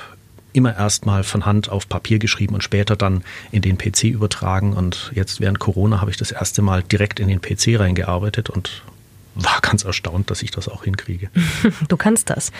immer 0.54 0.76
erstmal 0.76 1.24
von 1.24 1.44
Hand 1.44 1.68
auf 1.68 1.88
Papier 1.88 2.18
geschrieben 2.18 2.54
und 2.54 2.62
später 2.62 2.96
dann 2.96 3.24
in 3.52 3.60
den 3.60 3.76
PC 3.76 4.04
übertragen. 4.04 4.72
Und 4.72 5.10
jetzt 5.14 5.40
während 5.40 5.58
Corona 5.58 6.00
habe 6.00 6.10
ich 6.10 6.16
das 6.16 6.30
erste 6.30 6.62
Mal 6.62 6.82
direkt 6.82 7.20
in 7.20 7.28
den 7.28 7.40
PC 7.42 7.78
reingearbeitet 7.78 8.48
und 8.48 8.82
war 9.34 9.60
ganz 9.60 9.84
erstaunt, 9.84 10.30
dass 10.30 10.42
ich 10.42 10.50
das 10.50 10.68
auch 10.68 10.84
hinkriege. 10.84 11.28
Du 11.88 11.96
kannst 11.96 12.30
das. 12.30 12.52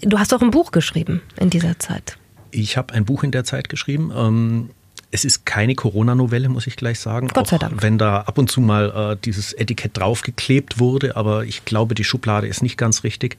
Du 0.00 0.18
hast 0.18 0.34
auch 0.34 0.42
ein 0.42 0.50
Buch 0.50 0.72
geschrieben 0.72 1.20
in 1.38 1.50
dieser 1.50 1.78
Zeit. 1.78 2.16
Ich 2.50 2.76
habe 2.76 2.94
ein 2.94 3.04
Buch 3.04 3.22
in 3.22 3.30
der 3.30 3.44
Zeit 3.44 3.68
geschrieben. 3.68 4.12
Ähm, 4.16 4.70
es 5.10 5.24
ist 5.24 5.46
keine 5.46 5.74
Corona-Novelle, 5.74 6.48
muss 6.48 6.66
ich 6.66 6.76
gleich 6.76 6.98
sagen. 6.98 7.28
Gott 7.28 7.48
sei 7.48 7.58
Dank. 7.58 7.82
Wenn 7.82 7.96
da 7.96 8.22
ab 8.22 8.38
und 8.38 8.50
zu 8.50 8.60
mal 8.60 9.12
äh, 9.12 9.16
dieses 9.24 9.52
Etikett 9.52 9.96
draufgeklebt 9.96 10.78
wurde, 10.78 11.16
aber 11.16 11.44
ich 11.44 11.64
glaube, 11.64 11.94
die 11.94 12.04
Schublade 12.04 12.46
ist 12.46 12.62
nicht 12.62 12.76
ganz 12.76 13.04
richtig. 13.04 13.38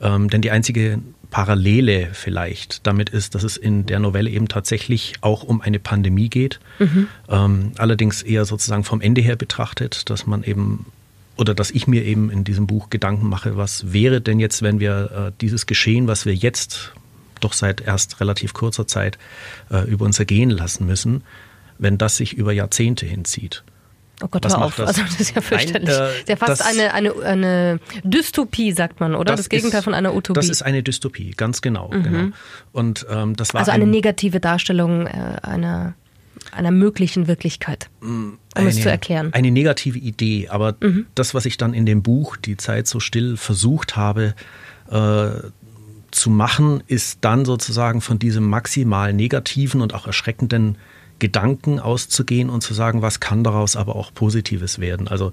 Ähm, 0.00 0.30
denn 0.30 0.42
die 0.42 0.50
einzige 0.50 1.00
Parallele 1.30 2.10
vielleicht 2.12 2.86
damit 2.86 3.10
ist, 3.10 3.34
dass 3.34 3.42
es 3.42 3.56
in 3.56 3.86
der 3.86 3.98
Novelle 3.98 4.30
eben 4.30 4.48
tatsächlich 4.48 5.14
auch 5.20 5.42
um 5.42 5.60
eine 5.60 5.78
Pandemie 5.78 6.28
geht. 6.28 6.60
Mhm. 6.78 7.08
Ähm, 7.28 7.72
allerdings 7.78 8.22
eher 8.22 8.44
sozusagen 8.44 8.84
vom 8.84 9.00
Ende 9.00 9.20
her 9.20 9.36
betrachtet, 9.36 10.10
dass 10.10 10.26
man 10.26 10.42
eben 10.44 10.86
oder 11.36 11.54
dass 11.54 11.70
ich 11.70 11.86
mir 11.86 12.04
eben 12.04 12.30
in 12.30 12.44
diesem 12.44 12.66
Buch 12.66 12.90
Gedanken 12.90 13.28
mache, 13.28 13.56
was 13.56 13.92
wäre 13.92 14.20
denn 14.20 14.38
jetzt, 14.38 14.60
wenn 14.62 14.80
wir 14.80 15.28
äh, 15.28 15.32
dieses 15.40 15.66
Geschehen, 15.66 16.06
was 16.06 16.26
wir 16.26 16.34
jetzt 16.34 16.92
doch 17.44 17.52
seit 17.52 17.80
erst 17.80 18.20
relativ 18.20 18.54
kurzer 18.54 18.86
Zeit 18.86 19.18
äh, 19.70 19.88
über 19.88 20.04
uns 20.04 20.18
ergehen 20.18 20.50
lassen 20.50 20.86
müssen, 20.86 21.24
wenn 21.78 21.98
das 21.98 22.16
sich 22.16 22.34
über 22.34 22.52
Jahrzehnte 22.52 23.06
hinzieht. 23.06 23.64
Oh 24.22 24.28
Gott, 24.28 24.44
Was 24.44 24.56
hör 24.56 24.64
auf. 24.64 24.76
Das? 24.76 24.86
Also 24.88 25.02
das 25.02 25.20
ist 25.20 25.34
ja 25.34 25.40
fürchterlich. 25.40 25.88
Nein, 25.88 26.10
äh, 26.26 26.30
ja 26.30 26.36
fast 26.36 26.64
eine, 26.64 26.94
eine, 26.94 27.14
eine 27.24 27.80
Dystopie, 28.04 28.72
sagt 28.72 29.00
man, 29.00 29.14
oder? 29.14 29.32
Das, 29.32 29.40
das 29.40 29.48
Gegenteil 29.48 29.78
ist, 29.80 29.84
von 29.84 29.94
einer 29.94 30.14
Utopie. 30.14 30.38
Das 30.38 30.48
ist 30.48 30.62
eine 30.62 30.82
Dystopie, 30.82 31.32
ganz 31.32 31.60
genau. 31.60 31.90
Mhm. 31.92 32.02
genau. 32.02 32.28
Und, 32.72 33.06
ähm, 33.10 33.34
das 33.36 33.52
war 33.52 33.60
also 33.60 33.72
eine 33.72 33.84
ein, 33.84 33.90
negative 33.90 34.38
Darstellung 34.38 35.06
äh, 35.06 35.38
einer, 35.42 35.94
einer 36.52 36.70
möglichen 36.70 37.26
Wirklichkeit, 37.26 37.88
mm, 38.00 38.06
um 38.06 38.38
eine, 38.54 38.68
es 38.68 38.80
zu 38.80 38.90
erklären. 38.90 39.32
Eine 39.32 39.50
negative 39.50 39.98
Idee, 39.98 40.48
aber 40.48 40.76
mhm. 40.80 41.06
das, 41.14 41.34
was 41.34 41.46
ich 41.46 41.56
dann 41.56 41.74
in 41.74 41.86
dem 41.86 42.02
Buch 42.02 42.36
Die 42.36 42.56
Zeit 42.56 42.86
so 42.86 43.00
still 43.00 43.36
versucht 43.36 43.96
habe, 43.96 44.34
äh, 44.90 45.30
zu 46.12 46.30
machen, 46.30 46.82
ist 46.86 47.18
dann 47.22 47.44
sozusagen 47.44 48.00
von 48.00 48.18
diesem 48.18 48.48
maximal 48.48 49.12
negativen 49.12 49.80
und 49.80 49.94
auch 49.94 50.06
erschreckenden 50.06 50.76
Gedanken 51.18 51.78
auszugehen 51.78 52.50
und 52.50 52.62
zu 52.62 52.74
sagen, 52.74 53.00
was 53.00 53.20
kann 53.20 53.44
daraus 53.44 53.76
aber 53.76 53.94
auch 53.94 54.12
Positives 54.12 54.80
werden. 54.80 55.06
Also 55.06 55.30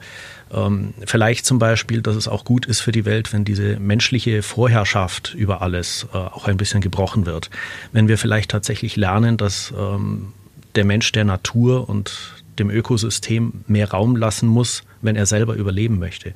ähm, 0.53 0.93
vielleicht 1.05 1.47
zum 1.47 1.57
Beispiel, 1.57 2.03
dass 2.03 2.15
es 2.15 2.27
auch 2.27 2.45
gut 2.45 2.67
ist 2.67 2.79
für 2.79 2.91
die 2.91 3.05
Welt, 3.05 3.33
wenn 3.33 3.43
diese 3.43 3.79
menschliche 3.79 4.43
Vorherrschaft 4.43 5.33
über 5.33 5.63
alles 5.63 6.07
äh, 6.13 6.17
auch 6.17 6.47
ein 6.47 6.57
bisschen 6.57 6.81
gebrochen 6.81 7.25
wird. 7.25 7.49
Wenn 7.91 8.07
wir 8.07 8.19
vielleicht 8.19 8.51
tatsächlich 8.51 8.97
lernen, 8.97 9.37
dass 9.37 9.73
ähm, 9.75 10.33
der 10.75 10.85
Mensch 10.85 11.11
der 11.11 11.25
Natur 11.25 11.89
und 11.89 12.43
dem 12.59 12.69
Ökosystem 12.69 13.63
mehr 13.65 13.89
Raum 13.89 14.15
lassen 14.15 14.47
muss, 14.47 14.83
wenn 15.01 15.15
er 15.15 15.25
selber 15.25 15.55
überleben 15.55 15.97
möchte. 15.97 16.33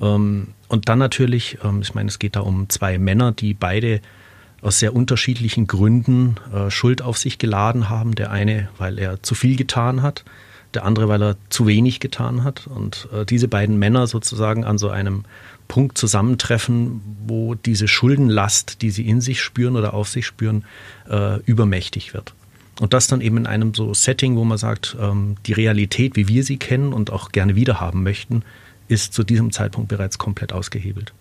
Ähm, 0.00 0.48
und 0.68 0.88
dann 0.88 0.98
natürlich, 0.98 1.58
ähm, 1.64 1.80
ich 1.82 1.94
meine, 1.94 2.08
es 2.08 2.18
geht 2.18 2.36
da 2.36 2.40
um 2.40 2.68
zwei 2.68 2.98
Männer, 2.98 3.32
die 3.32 3.54
beide 3.54 4.00
aus 4.62 4.78
sehr 4.78 4.94
unterschiedlichen 4.94 5.66
Gründen 5.66 6.36
äh, 6.52 6.70
Schuld 6.70 7.02
auf 7.02 7.18
sich 7.18 7.38
geladen 7.38 7.88
haben. 7.88 8.14
Der 8.14 8.30
eine, 8.30 8.68
weil 8.78 8.98
er 8.98 9.22
zu 9.22 9.34
viel 9.34 9.56
getan 9.56 10.02
hat, 10.02 10.24
der 10.74 10.84
andere, 10.84 11.08
weil 11.08 11.22
er 11.22 11.36
zu 11.50 11.66
wenig 11.66 12.00
getan 12.00 12.42
hat. 12.42 12.66
Und 12.66 13.08
äh, 13.12 13.24
diese 13.24 13.48
beiden 13.48 13.78
Männer 13.78 14.06
sozusagen 14.06 14.64
an 14.64 14.78
so 14.78 14.88
einem 14.88 15.24
Punkt 15.68 15.98
zusammentreffen, 15.98 17.00
wo 17.26 17.54
diese 17.54 17.88
Schuldenlast, 17.88 18.82
die 18.82 18.90
sie 18.90 19.08
in 19.08 19.20
sich 19.20 19.40
spüren 19.40 19.76
oder 19.76 19.94
auf 19.94 20.08
sich 20.08 20.26
spüren, 20.26 20.64
äh, 21.08 21.40
übermächtig 21.40 22.14
wird. 22.14 22.34
Und 22.80 22.92
das 22.92 23.06
dann 23.06 23.20
eben 23.20 23.38
in 23.38 23.46
einem 23.46 23.74
so 23.74 23.94
Setting, 23.94 24.36
wo 24.36 24.44
man 24.44 24.58
sagt, 24.58 24.96
ähm, 25.00 25.36
die 25.46 25.54
Realität, 25.54 26.16
wie 26.16 26.28
wir 26.28 26.44
sie 26.44 26.58
kennen 26.58 26.92
und 26.92 27.10
auch 27.10 27.32
gerne 27.32 27.56
wiederhaben 27.56 28.02
möchten, 28.02 28.42
ist 28.88 29.12
zu 29.12 29.24
diesem 29.24 29.52
Zeitpunkt 29.52 29.88
bereits 29.88 30.18
komplett 30.18 30.52
ausgehebelt. 30.52 31.12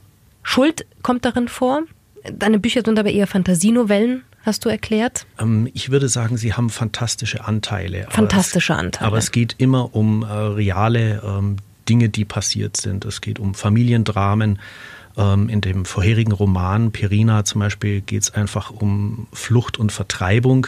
Schuld 0.44 0.86
kommt 1.02 1.26
darin 1.26 1.48
vor. 1.48 1.84
Deine 2.32 2.60
Bücher 2.60 2.82
sind 2.84 2.98
aber 2.98 3.12
eher 3.12 3.28
Fantasienovellen, 3.28 4.24
hast 4.44 4.66
du 4.66 4.70
erklärt? 4.70 5.26
Ähm, 5.40 5.70
ich 5.74 5.90
würde 5.92 6.10
sagen, 6.10 6.38
sie 6.38 6.54
haben 6.54 6.70
fantastische 6.70 7.46
Anteile. 7.46 8.08
Fantastische 8.10 8.74
aber 8.74 8.80
es, 8.80 8.86
Anteile. 8.86 9.08
Aber 9.08 9.18
es 9.18 9.32
geht 9.32 9.56
immer 9.58 9.96
um 9.96 10.24
äh, 10.24 10.32
reale 10.32 11.22
ähm, 11.24 11.58
Dinge, 11.90 12.10
die 12.10 12.26
passiert 12.26 12.78
sind. 12.78 13.06
Es 13.06 13.22
geht 13.22 13.40
um 13.40 13.54
Familiendramen. 13.54 14.60
Ähm, 15.18 15.50
in 15.50 15.62
dem 15.62 15.86
vorherigen 15.86 16.32
Roman 16.32 16.92
Pirina 16.92 17.46
zum 17.46 17.60
Beispiel 17.60 18.02
geht 18.02 18.24
es 18.24 18.34
einfach 18.34 18.72
um 18.72 19.28
Flucht 19.34 19.78
und 19.78 19.92
Vertreibung. 19.92 20.68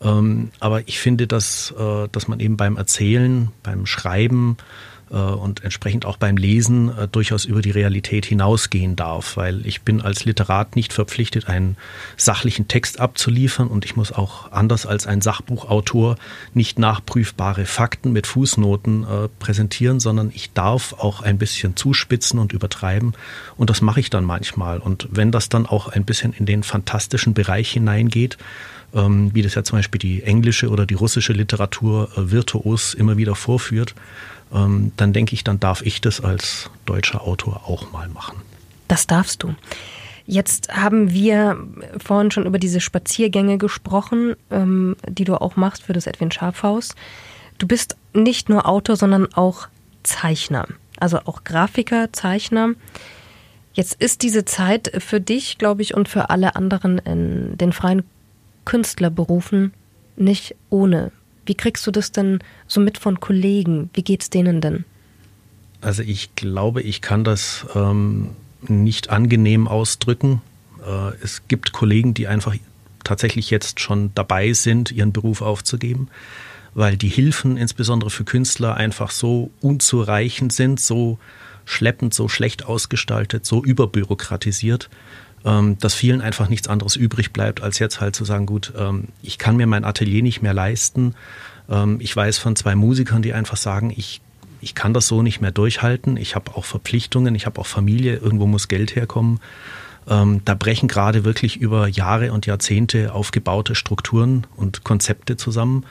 Ähm, 0.00 0.50
aber 0.60 0.86
ich 0.88 0.98
finde, 0.98 1.26
dass, 1.26 1.72
äh, 1.78 2.08
dass 2.10 2.28
man 2.28 2.40
eben 2.40 2.56
beim 2.56 2.76
Erzählen, 2.76 3.48
beim 3.62 3.86
Schreiben, 3.86 4.56
und 5.16 5.62
entsprechend 5.62 6.06
auch 6.06 6.16
beim 6.16 6.36
Lesen 6.36 6.88
äh, 6.96 7.06
durchaus 7.08 7.44
über 7.44 7.60
die 7.62 7.70
Realität 7.70 8.24
hinausgehen 8.26 8.96
darf, 8.96 9.36
weil 9.36 9.66
ich 9.66 9.82
bin 9.82 10.00
als 10.00 10.24
Literat 10.24 10.74
nicht 10.74 10.92
verpflichtet, 10.92 11.48
einen 11.48 11.76
sachlichen 12.16 12.68
Text 12.68 12.98
abzuliefern 12.98 13.68
und 13.68 13.84
ich 13.84 13.94
muss 13.94 14.12
auch 14.12 14.50
anders 14.52 14.86
als 14.86 15.06
ein 15.06 15.20
Sachbuchautor 15.20 16.16
nicht 16.54 16.78
nachprüfbare 16.78 17.66
Fakten 17.66 18.12
mit 18.12 18.26
Fußnoten 18.26 19.04
äh, 19.04 19.28
präsentieren, 19.38 20.00
sondern 20.00 20.30
ich 20.34 20.52
darf 20.52 20.94
auch 20.94 21.20
ein 21.20 21.38
bisschen 21.38 21.76
zuspitzen 21.76 22.38
und 22.38 22.52
übertreiben 22.52 23.12
und 23.56 23.70
das 23.70 23.82
mache 23.82 24.00
ich 24.00 24.10
dann 24.10 24.24
manchmal. 24.24 24.78
Und 24.78 25.08
wenn 25.10 25.30
das 25.30 25.48
dann 25.48 25.66
auch 25.66 25.88
ein 25.88 26.04
bisschen 26.04 26.32
in 26.32 26.46
den 26.46 26.62
fantastischen 26.62 27.34
Bereich 27.34 27.70
hineingeht, 27.70 28.38
ähm, 28.94 29.30
wie 29.34 29.42
das 29.42 29.54
ja 29.54 29.64
zum 29.64 29.78
Beispiel 29.78 29.98
die 29.98 30.22
englische 30.22 30.68
oder 30.68 30.86
die 30.86 30.94
russische 30.94 31.32
Literatur 31.32 32.10
äh, 32.16 32.30
virtuos 32.30 32.94
immer 32.94 33.16
wieder 33.16 33.34
vorführt, 33.34 33.94
ähm, 34.52 34.92
dann 34.96 35.12
denke 35.12 35.34
ich, 35.34 35.44
dann 35.44 35.60
darf 35.60 35.82
ich 35.82 36.00
das 36.00 36.20
als 36.20 36.70
deutscher 36.86 37.22
Autor 37.22 37.62
auch 37.66 37.90
mal 37.92 38.08
machen. 38.08 38.40
Das 38.88 39.06
darfst 39.06 39.42
du. 39.42 39.54
Jetzt 40.26 40.72
haben 40.72 41.12
wir 41.12 41.56
vorhin 41.98 42.30
schon 42.30 42.46
über 42.46 42.58
diese 42.58 42.80
Spaziergänge 42.80 43.58
gesprochen, 43.58 44.36
ähm, 44.50 44.96
die 45.08 45.24
du 45.24 45.40
auch 45.40 45.56
machst 45.56 45.82
für 45.82 45.92
das 45.92 46.06
Edwin 46.06 46.30
Schafhaus. 46.30 46.94
Du 47.58 47.66
bist 47.66 47.96
nicht 48.12 48.48
nur 48.48 48.68
Autor, 48.68 48.96
sondern 48.96 49.32
auch 49.34 49.68
Zeichner, 50.02 50.66
also 50.98 51.18
auch 51.24 51.44
Grafiker, 51.44 52.12
Zeichner. 52.12 52.70
Jetzt 53.74 53.94
ist 53.94 54.22
diese 54.22 54.44
Zeit 54.44 54.92
für 54.98 55.20
dich, 55.20 55.58
glaube 55.58 55.82
ich, 55.82 55.94
und 55.94 56.08
für 56.08 56.30
alle 56.30 56.56
anderen 56.56 56.98
in 56.98 57.56
den 57.56 57.72
freien 57.72 58.02
Künstlerberufen 58.64 59.72
nicht 60.16 60.54
ohne. 60.70 61.10
Wie 61.52 61.56
kriegst 61.56 61.86
du 61.86 61.90
das 61.90 62.12
denn 62.12 62.38
so 62.66 62.80
mit 62.80 62.96
von 62.96 63.20
Kollegen? 63.20 63.90
Wie 63.92 64.02
geht's 64.02 64.30
denen 64.30 64.62
denn? 64.62 64.86
Also 65.82 66.02
ich 66.02 66.34
glaube, 66.34 66.80
ich 66.80 67.02
kann 67.02 67.24
das 67.24 67.66
ähm, 67.74 68.30
nicht 68.66 69.10
angenehm 69.10 69.68
ausdrücken. 69.68 70.40
Äh, 70.82 71.14
es 71.22 71.42
gibt 71.48 71.72
Kollegen, 71.72 72.14
die 72.14 72.26
einfach 72.26 72.56
tatsächlich 73.04 73.50
jetzt 73.50 73.80
schon 73.80 74.12
dabei 74.14 74.54
sind, 74.54 74.92
ihren 74.92 75.12
Beruf 75.12 75.42
aufzugeben, 75.42 76.08
weil 76.72 76.96
die 76.96 77.10
Hilfen 77.10 77.58
insbesondere 77.58 78.08
für 78.08 78.24
Künstler 78.24 78.74
einfach 78.78 79.10
so 79.10 79.50
unzureichend 79.60 80.54
sind, 80.54 80.80
so 80.80 81.18
schleppend, 81.66 82.14
so 82.14 82.28
schlecht 82.28 82.64
ausgestaltet, 82.64 83.44
so 83.44 83.62
überbürokratisiert, 83.62 84.88
ähm, 85.44 85.78
dass 85.78 85.94
vielen 85.94 86.20
einfach 86.20 86.48
nichts 86.48 86.68
anderes 86.68 86.96
übrig 86.96 87.32
bleibt, 87.32 87.62
als 87.62 87.78
jetzt 87.78 88.00
halt 88.00 88.14
zu 88.14 88.24
sagen, 88.24 88.46
gut, 88.46 88.72
ähm, 88.76 89.08
ich 89.22 89.38
kann 89.38 89.56
mir 89.56 89.66
mein 89.66 89.84
Atelier 89.84 90.22
nicht 90.22 90.42
mehr 90.42 90.54
leisten. 90.54 91.14
Ähm, 91.68 91.98
ich 92.00 92.14
weiß 92.14 92.38
von 92.38 92.56
zwei 92.56 92.74
Musikern, 92.74 93.22
die 93.22 93.32
einfach 93.32 93.56
sagen, 93.56 93.92
ich, 93.96 94.20
ich 94.60 94.74
kann 94.74 94.94
das 94.94 95.08
so 95.08 95.22
nicht 95.22 95.40
mehr 95.40 95.50
durchhalten. 95.50 96.16
Ich 96.16 96.34
habe 96.34 96.54
auch 96.56 96.64
Verpflichtungen, 96.64 97.34
ich 97.34 97.46
habe 97.46 97.60
auch 97.60 97.66
Familie, 97.66 98.16
irgendwo 98.16 98.46
muss 98.46 98.68
Geld 98.68 98.94
herkommen. 98.94 99.40
Ähm, 100.08 100.42
da 100.44 100.54
brechen 100.54 100.88
gerade 100.88 101.24
wirklich 101.24 101.56
über 101.58 101.86
Jahre 101.86 102.32
und 102.32 102.46
Jahrzehnte 102.46 103.12
aufgebaute 103.12 103.74
Strukturen 103.74 104.46
und 104.56 104.84
Konzepte 104.84 105.36
zusammen. 105.36 105.84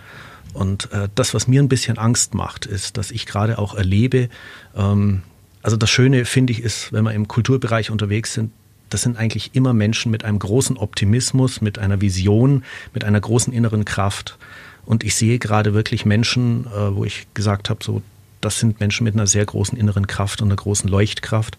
Und 0.54 0.92
äh, 0.92 1.08
das, 1.16 1.34
was 1.34 1.48
mir 1.48 1.62
ein 1.62 1.70
bisschen 1.70 1.98
Angst 1.98 2.34
macht, 2.34 2.66
ist, 2.66 2.98
dass 2.98 3.12
ich 3.12 3.26
gerade 3.26 3.58
auch 3.58 3.74
erlebe, 3.74 4.30
ähm, 4.76 5.24
also 5.64 5.78
das 5.78 5.90
Schöne, 5.90 6.26
finde 6.26 6.54
ich, 6.54 6.62
ist, 6.62 6.92
wenn 6.92 7.04
wir 7.04 7.14
im 7.14 7.28
Kulturbereich 7.28 7.92
unterwegs 7.92 8.34
sind, 8.34 8.52
das 8.94 9.02
sind 9.02 9.18
eigentlich 9.18 9.52
immer 9.54 9.74
Menschen 9.74 10.12
mit 10.12 10.24
einem 10.24 10.38
großen 10.38 10.78
Optimismus, 10.78 11.62
mit 11.62 11.80
einer 11.80 12.02
Vision, 12.02 12.64
mit 12.94 13.04
einer 13.04 13.20
großen 13.20 13.54
inneren 13.54 13.86
Kraft. 13.86 14.38
Und 14.86 15.04
ich 15.04 15.16
sehe 15.16 15.40
gerade 15.40 15.74
wirklich 15.74 16.06
Menschen, 16.06 16.68
äh, 16.68 16.96
wo 16.96 17.06
ich 17.06 17.28
gesagt 17.34 17.70
habe, 17.70 17.84
so, 17.84 18.02
das 18.42 18.60
sind 18.60 18.80
Menschen 18.80 19.04
mit 19.04 19.14
einer 19.14 19.28
sehr 19.28 19.46
großen 19.46 19.78
inneren 19.78 20.08
Kraft 20.08 20.42
und 20.42 20.50
einer 20.50 20.56
großen 20.56 20.90
Leuchtkraft, 20.90 21.58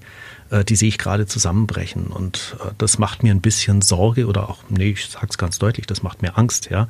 äh, 0.50 0.64
die 0.64 0.76
sehe 0.76 0.88
ich 0.88 0.98
gerade 0.98 1.26
zusammenbrechen. 1.26 2.08
Und 2.08 2.56
äh, 2.60 2.70
das 2.78 2.98
macht 2.98 3.22
mir 3.22 3.32
ein 3.32 3.40
bisschen 3.40 3.82
Sorge 3.82 4.26
oder 4.26 4.48
auch, 4.48 4.58
nee, 4.68 4.90
ich 4.90 5.06
sage 5.06 5.28
es 5.30 5.38
ganz 5.38 5.58
deutlich, 5.58 5.86
das 5.86 6.02
macht 6.02 6.22
mir 6.22 6.36
Angst, 6.36 6.70
ja. 6.70 6.88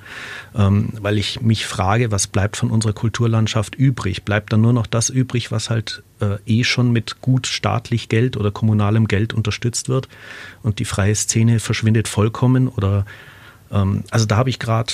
Ähm, 0.55 0.91
weil 1.01 1.19
ich 1.19 1.41
mich 1.41 1.67
frage, 1.67 2.11
was 2.11 2.27
bleibt 2.27 2.57
von 2.57 2.71
unserer 2.71 2.93
Kulturlandschaft 2.93 3.75
übrig? 3.75 4.25
Bleibt 4.25 4.53
dann 4.53 4.63
nur 4.63 4.73
noch 4.73 4.87
das 4.87 5.11
übrig, 5.11 5.53
was 5.53 5.71
halt 5.71 6.03
äh, 6.21 6.39
eh 6.47 6.65
schon 6.65 6.91
mit 6.91 7.21
gut 7.21 7.47
staatlich 7.47 8.09
Geld 8.09 8.37
oder 8.37 8.51
kommunalem 8.51 9.07
Geld 9.07 9.33
unterstützt 9.33 9.89
wird 9.89 10.09
und 10.63 10.79
die 10.79 10.85
freie 10.85 11.15
Szene 11.15 11.61
verschwindet 11.61 12.09
vollkommen 12.09 12.69
oder 12.69 13.07
ähm, 13.71 14.05
also 14.11 14.27
da 14.27 14.37
habe 14.37 14.51
ich 14.51 14.59
gerade 14.59 14.93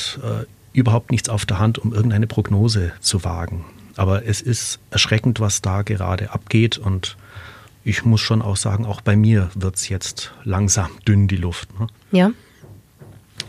überhaupt 0.72 1.10
nichts 1.10 1.28
auf 1.28 1.46
der 1.46 1.58
Hand, 1.58 1.78
um 1.78 1.92
irgendeine 1.92 2.26
Prognose 2.26 2.92
zu 3.00 3.24
wagen. 3.24 3.64
Aber 3.98 4.24
es 4.26 4.40
ist 4.40 4.78
erschreckend, 4.90 5.40
was 5.40 5.60
da 5.60 5.82
gerade 5.82 6.32
abgeht 6.32 6.78
und 6.78 7.16
ich 7.84 8.04
muss 8.04 8.20
schon 8.20 8.42
auch 8.42 8.56
sagen, 8.56 8.86
auch 8.86 9.00
bei 9.00 9.16
mir 9.16 9.50
wird 9.54 9.76
es 9.76 9.88
jetzt 9.88 10.32
langsam 10.44 10.90
dünn, 11.06 11.26
die 11.26 11.36
Luft. 11.36 11.68
Ne? 11.80 11.86
Ja. 12.12 12.30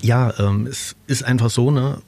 Ja, 0.01 0.33
ähm, 0.39 0.65
es 0.65 0.95
ist 1.07 1.23
einfach 1.23 1.49
so, 1.49 1.71
ne? 1.71 2.01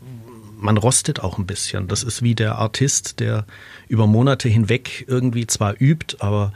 man 0.61 0.77
rostet 0.77 1.19
auch 1.19 1.37
ein 1.37 1.45
bisschen. 1.45 1.87
Das 1.87 2.03
ist 2.03 2.21
wie 2.21 2.35
der 2.35 2.55
Artist, 2.55 3.19
der 3.19 3.45
über 3.87 4.07
Monate 4.07 4.47
hinweg 4.47 5.05
irgendwie 5.07 5.47
zwar 5.47 5.75
übt, 5.79 6.17
aber 6.19 6.53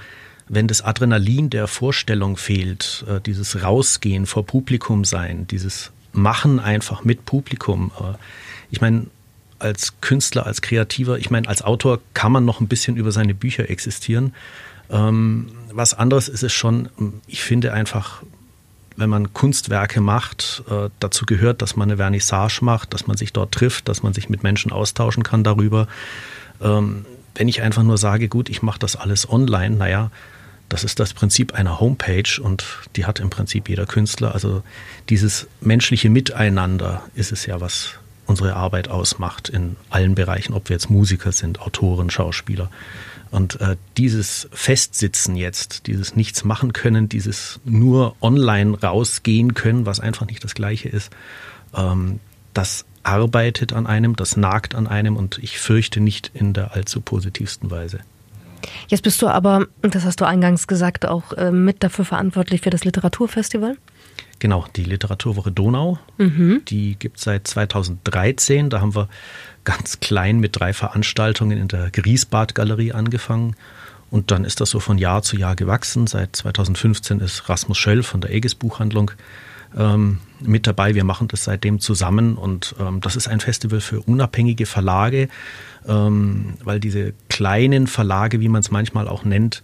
wenn 0.47 0.67
das 0.67 0.81
Adrenalin 0.81 1.49
der 1.49 1.67
Vorstellung 1.67 2.37
fehlt, 2.37 3.03
äh, 3.09 3.19
dieses 3.19 3.63
Rausgehen 3.63 4.25
vor 4.27 4.45
Publikum 4.45 5.03
sein, 5.03 5.47
dieses 5.47 5.91
Machen 6.13 6.59
einfach 6.59 7.03
mit 7.03 7.25
Publikum. 7.25 7.91
Äh, 7.99 8.15
ich 8.69 8.79
meine, 8.79 9.07
als 9.59 9.93
Künstler, 10.01 10.45
als 10.45 10.61
Kreativer, 10.61 11.17
ich 11.17 11.29
meine, 11.29 11.47
als 11.47 11.61
Autor 11.61 11.99
kann 12.13 12.31
man 12.31 12.45
noch 12.45 12.59
ein 12.59 12.67
bisschen 12.67 12.97
über 12.97 13.11
seine 13.11 13.33
Bücher 13.33 13.69
existieren. 13.69 14.33
Ähm, 14.89 15.51
was 15.71 15.93
anderes 15.93 16.27
ist 16.27 16.43
es 16.43 16.53
schon, 16.53 16.89
ich 17.27 17.43
finde 17.43 17.73
einfach, 17.73 18.23
wenn 18.97 19.09
man 19.09 19.33
Kunstwerke 19.33 20.01
macht, 20.01 20.63
äh, 20.69 20.89
dazu 20.99 21.25
gehört, 21.25 21.61
dass 21.61 21.75
man 21.75 21.89
eine 21.89 21.97
Vernissage 21.97 22.59
macht, 22.61 22.93
dass 22.93 23.07
man 23.07 23.17
sich 23.17 23.33
dort 23.33 23.51
trifft, 23.51 23.89
dass 23.89 24.03
man 24.03 24.13
sich 24.13 24.29
mit 24.29 24.43
Menschen 24.43 24.71
austauschen 24.71 25.23
kann 25.23 25.43
darüber. 25.43 25.87
Ähm, 26.61 27.05
wenn 27.35 27.47
ich 27.47 27.61
einfach 27.61 27.83
nur 27.83 27.97
sage, 27.97 28.29
gut, 28.29 28.49
ich 28.49 28.61
mache 28.61 28.79
das 28.79 28.95
alles 28.95 29.29
online, 29.29 29.75
naja, 29.75 30.11
das 30.69 30.83
ist 30.83 30.99
das 30.99 31.13
Prinzip 31.13 31.53
einer 31.53 31.79
Homepage 31.79 32.41
und 32.41 32.65
die 32.95 33.05
hat 33.05 33.19
im 33.19 33.29
Prinzip 33.29 33.69
jeder 33.69 33.85
Künstler. 33.85 34.33
Also 34.33 34.63
dieses 35.09 35.47
menschliche 35.61 36.09
Miteinander 36.09 37.03
ist 37.13 37.31
es 37.31 37.45
ja, 37.45 37.61
was 37.61 37.95
unsere 38.25 38.55
Arbeit 38.55 38.87
ausmacht 38.89 39.49
in 39.49 39.75
allen 39.89 40.15
Bereichen, 40.15 40.53
ob 40.53 40.69
wir 40.69 40.75
jetzt 40.75 40.89
Musiker 40.89 41.31
sind, 41.31 41.61
Autoren, 41.61 42.09
Schauspieler. 42.09 42.69
Und 43.31 43.59
äh, 43.59 43.75
dieses 43.97 44.47
Festsitzen 44.51 45.35
jetzt, 45.35 45.87
dieses 45.87 46.15
Nichts 46.15 46.43
machen 46.43 46.73
können, 46.73 47.09
dieses 47.09 47.59
nur 47.65 48.15
online 48.21 48.79
rausgehen 48.79 49.53
können, 49.53 49.85
was 49.85 49.99
einfach 49.99 50.25
nicht 50.27 50.43
das 50.43 50.55
Gleiche 50.55 50.89
ist, 50.89 51.11
ähm, 51.75 52.19
das 52.53 52.85
arbeitet 53.03 53.73
an 53.73 53.87
einem, 53.87 54.15
das 54.15 54.37
nagt 54.37 54.73
an 54.73 54.87
einem 54.87 55.15
und 55.15 55.37
ich 55.43 55.59
fürchte 55.59 55.99
nicht 55.99 56.31
in 56.33 56.53
der 56.53 56.75
allzu 56.75 57.01
positivsten 57.01 57.69
Weise. 57.69 57.99
Jetzt 58.87 59.03
bist 59.03 59.21
du 59.21 59.27
aber, 59.27 59.67
das 59.81 60.05
hast 60.05 60.21
du 60.21 60.25
eingangs 60.25 60.67
gesagt, 60.67 61.05
auch 61.05 61.33
äh, 61.33 61.51
mit 61.51 61.83
dafür 61.83 62.05
verantwortlich 62.05 62.61
für 62.61 62.69
das 62.69 62.85
Literaturfestival. 62.85 63.77
Genau, 64.39 64.65
die 64.75 64.83
Literaturwoche 64.83 65.51
Donau, 65.51 65.97
mhm. 66.17 66.61
die 66.67 66.97
gibt 66.99 67.17
es 67.17 67.23
seit 67.23 67.47
2013. 67.47 68.69
Da 68.69 68.81
haben 68.81 68.95
wir 68.95 69.07
ganz 69.63 69.99
klein 69.99 70.39
mit 70.39 70.59
drei 70.59 70.73
Veranstaltungen 70.73 71.57
in 71.57 71.67
der 71.67 71.89
Griesbad-Galerie 71.91 72.91
angefangen. 72.91 73.55
Und 74.11 74.31
dann 74.31 74.45
ist 74.45 74.61
das 74.61 74.69
so 74.69 74.79
von 74.79 74.97
Jahr 74.97 75.23
zu 75.23 75.37
Jahr 75.37 75.55
gewachsen. 75.55 76.07
Seit 76.07 76.35
2015 76.35 77.19
ist 77.19 77.49
Rasmus 77.49 77.77
Schöll 77.77 78.03
von 78.03 78.21
der 78.21 78.31
Aegis 78.31 78.55
Buchhandlung 78.55 79.11
ähm, 79.77 80.19
mit 80.39 80.67
dabei. 80.67 80.95
Wir 80.95 81.03
machen 81.03 81.27
das 81.27 81.43
seitdem 81.43 81.79
zusammen 81.79 82.35
und 82.35 82.75
ähm, 82.79 83.01
das 83.01 83.15
ist 83.15 83.27
ein 83.27 83.39
Festival 83.39 83.81
für 83.81 84.01
unabhängige 84.01 84.65
Verlage, 84.65 85.29
ähm, 85.87 86.55
weil 86.63 86.79
diese 86.79 87.13
kleinen 87.29 87.87
Verlage, 87.87 88.39
wie 88.39 88.49
man 88.49 88.61
es 88.61 88.71
manchmal 88.71 89.07
auch 89.07 89.23
nennt, 89.23 89.63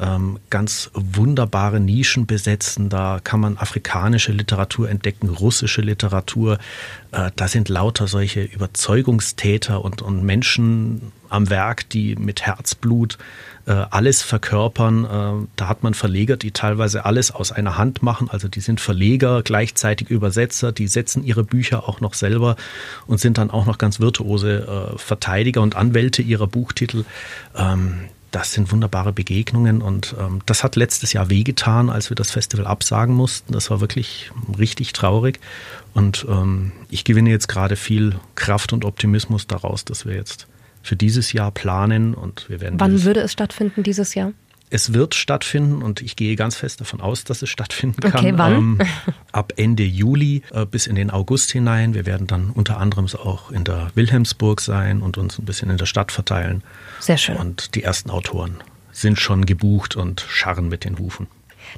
ähm, 0.00 0.38
ganz 0.50 0.90
wunderbare 0.94 1.80
Nischen 1.80 2.26
besetzen. 2.26 2.88
Da 2.88 3.20
kann 3.22 3.40
man 3.40 3.58
afrikanische 3.58 4.32
Literatur 4.32 4.88
entdecken, 4.88 5.28
russische 5.28 5.80
Literatur. 5.80 6.58
Äh, 7.12 7.30
da 7.34 7.48
sind 7.48 7.68
lauter 7.68 8.06
solche 8.06 8.42
Überzeugungstäter 8.42 9.84
und, 9.84 10.02
und 10.02 10.22
Menschen 10.22 11.12
am 11.28 11.50
Werk, 11.50 11.88
die 11.90 12.16
mit 12.16 12.42
Herzblut 12.42 13.18
äh, 13.66 13.72
alles 13.72 14.22
verkörpern. 14.22 15.04
Äh, 15.04 15.46
da 15.56 15.68
hat 15.68 15.82
man 15.82 15.94
Verleger, 15.94 16.36
die 16.36 16.52
teilweise 16.52 17.04
alles 17.04 17.30
aus 17.30 17.52
einer 17.52 17.76
Hand 17.76 18.02
machen. 18.02 18.30
Also 18.30 18.48
die 18.48 18.60
sind 18.60 18.80
Verleger, 18.80 19.42
gleichzeitig 19.42 20.10
Übersetzer, 20.10 20.72
die 20.72 20.86
setzen 20.86 21.24
ihre 21.24 21.44
Bücher 21.44 21.88
auch 21.88 22.00
noch 22.00 22.14
selber 22.14 22.56
und 23.06 23.20
sind 23.20 23.36
dann 23.36 23.50
auch 23.50 23.66
noch 23.66 23.78
ganz 23.78 24.00
virtuose 24.00 24.94
äh, 24.94 24.98
Verteidiger 24.98 25.60
und 25.60 25.76
Anwälte 25.76 26.22
ihrer 26.22 26.46
Buchtitel. 26.46 27.04
Ähm, 27.56 28.08
das 28.30 28.52
sind 28.52 28.70
wunderbare 28.72 29.12
Begegnungen 29.12 29.80
und 29.82 30.14
ähm, 30.18 30.40
das 30.46 30.62
hat 30.62 30.76
letztes 30.76 31.12
Jahr 31.12 31.30
wehgetan, 31.30 31.90
als 31.90 32.10
wir 32.10 32.14
das 32.14 32.30
Festival 32.30 32.66
absagen 32.66 33.14
mussten. 33.14 33.52
Das 33.52 33.70
war 33.70 33.80
wirklich 33.80 34.30
richtig 34.58 34.92
traurig 34.92 35.40
und 35.94 36.26
ähm, 36.28 36.72
ich 36.90 37.04
gewinne 37.04 37.30
jetzt 37.30 37.48
gerade 37.48 37.76
viel 37.76 38.16
Kraft 38.34 38.72
und 38.72 38.84
Optimismus 38.84 39.46
daraus, 39.46 39.84
dass 39.84 40.04
wir 40.04 40.14
jetzt 40.14 40.46
für 40.82 40.96
dieses 40.96 41.32
Jahr 41.32 41.50
planen 41.50 42.14
und 42.14 42.48
wir 42.48 42.60
werden. 42.60 42.78
Wann 42.80 43.02
würde 43.04 43.20
es 43.20 43.32
stattfinden 43.32 43.82
dieses 43.82 44.14
Jahr? 44.14 44.32
Es 44.70 44.92
wird 44.92 45.14
stattfinden 45.14 45.82
und 45.82 46.02
ich 46.02 46.16
gehe 46.16 46.36
ganz 46.36 46.56
fest 46.56 46.80
davon 46.80 47.00
aus, 47.00 47.24
dass 47.24 47.42
es 47.42 47.48
stattfinden 47.48 48.00
kann. 48.00 48.20
Okay, 48.20 48.32
wann? 48.36 48.52
Ähm, 48.52 48.78
ab 49.32 49.52
Ende 49.56 49.84
Juli 49.84 50.42
äh, 50.52 50.66
bis 50.66 50.86
in 50.86 50.94
den 50.94 51.10
August 51.10 51.50
hinein. 51.50 51.94
Wir 51.94 52.06
werden 52.06 52.26
dann 52.26 52.50
unter 52.50 52.78
anderem 52.78 53.06
auch 53.06 53.50
in 53.50 53.64
der 53.64 53.90
Wilhelmsburg 53.94 54.60
sein 54.60 55.00
und 55.00 55.16
uns 55.16 55.38
ein 55.38 55.44
bisschen 55.44 55.70
in 55.70 55.78
der 55.78 55.86
Stadt 55.86 56.12
verteilen. 56.12 56.62
Sehr 57.00 57.16
schön. 57.16 57.36
Und 57.36 57.74
die 57.74 57.82
ersten 57.82 58.10
Autoren 58.10 58.58
sind 58.92 59.18
schon 59.18 59.46
gebucht 59.46 59.96
und 59.96 60.20
scharren 60.28 60.68
mit 60.68 60.84
den 60.84 60.98
Hufen. 60.98 61.28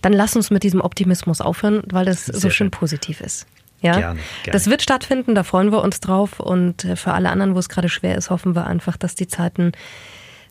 Dann 0.03 0.13
lass 0.13 0.37
uns 0.37 0.51
mit 0.51 0.63
diesem 0.63 0.81
Optimismus 0.81 1.41
aufhören, 1.41 1.83
weil 1.87 2.05
das 2.05 2.27
Sehr 2.27 2.35
so 2.35 2.41
schön, 2.43 2.53
schön 2.53 2.71
positiv 2.71 3.21
ist. 3.21 3.47
Ja, 3.83 3.93
gerne, 3.93 4.21
gerne. 4.43 4.53
das 4.53 4.67
wird 4.67 4.83
stattfinden, 4.83 5.35
da 5.35 5.43
freuen 5.43 5.73
wir 5.73 5.83
uns 5.83 6.01
drauf. 6.01 6.39
Und 6.39 6.85
äh, 6.85 6.97
für 6.97 7.13
alle 7.13 7.31
anderen, 7.31 7.55
wo 7.55 7.59
es 7.59 7.69
gerade 7.69 7.89
schwer 7.89 8.17
ist, 8.17 8.31
hoffen 8.31 8.55
wir 8.55 8.67
einfach, 8.67 8.97
dass 8.97 9.15
die 9.15 9.27
Zeiten 9.27 9.73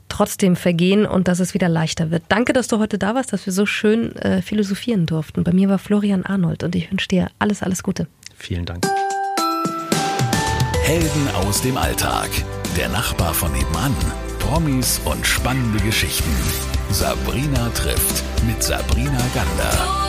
trotzdem 0.09 0.55
vergehen 0.55 1.05
und 1.05 1.27
dass 1.27 1.39
es 1.39 1.53
wieder 1.53 1.69
leichter 1.69 2.11
wird. 2.11 2.23
Danke, 2.27 2.53
dass 2.53 2.67
du 2.67 2.79
heute 2.79 2.97
da 2.97 3.15
warst, 3.15 3.31
dass 3.31 3.45
wir 3.45 3.53
so 3.53 3.65
schön 3.65 4.15
äh, 4.17 4.41
philosophieren 4.41 5.05
durften. 5.05 5.43
Bei 5.43 5.53
mir 5.53 5.69
war 5.69 5.79
Florian 5.79 6.25
Arnold 6.25 6.63
und 6.63 6.75
ich 6.75 6.91
wünsche 6.91 7.07
dir 7.07 7.29
alles, 7.39 7.63
alles 7.63 7.83
Gute. 7.83 8.07
Vielen 8.35 8.65
Dank. 8.65 8.85
Helden 10.83 11.27
aus 11.35 11.61
dem 11.61 11.77
Alltag. 11.77 12.29
Der 12.75 12.89
Nachbar 12.89 13.33
von 13.33 13.51
nebenan. 13.51 13.95
Promis 14.39 14.99
und 15.05 15.25
spannende 15.25 15.79
Geschichten. 15.83 16.31
Sabrina 16.89 17.69
trifft 17.69 18.23
mit 18.47 18.63
Sabrina 18.63 19.21
Gander. 19.35 20.08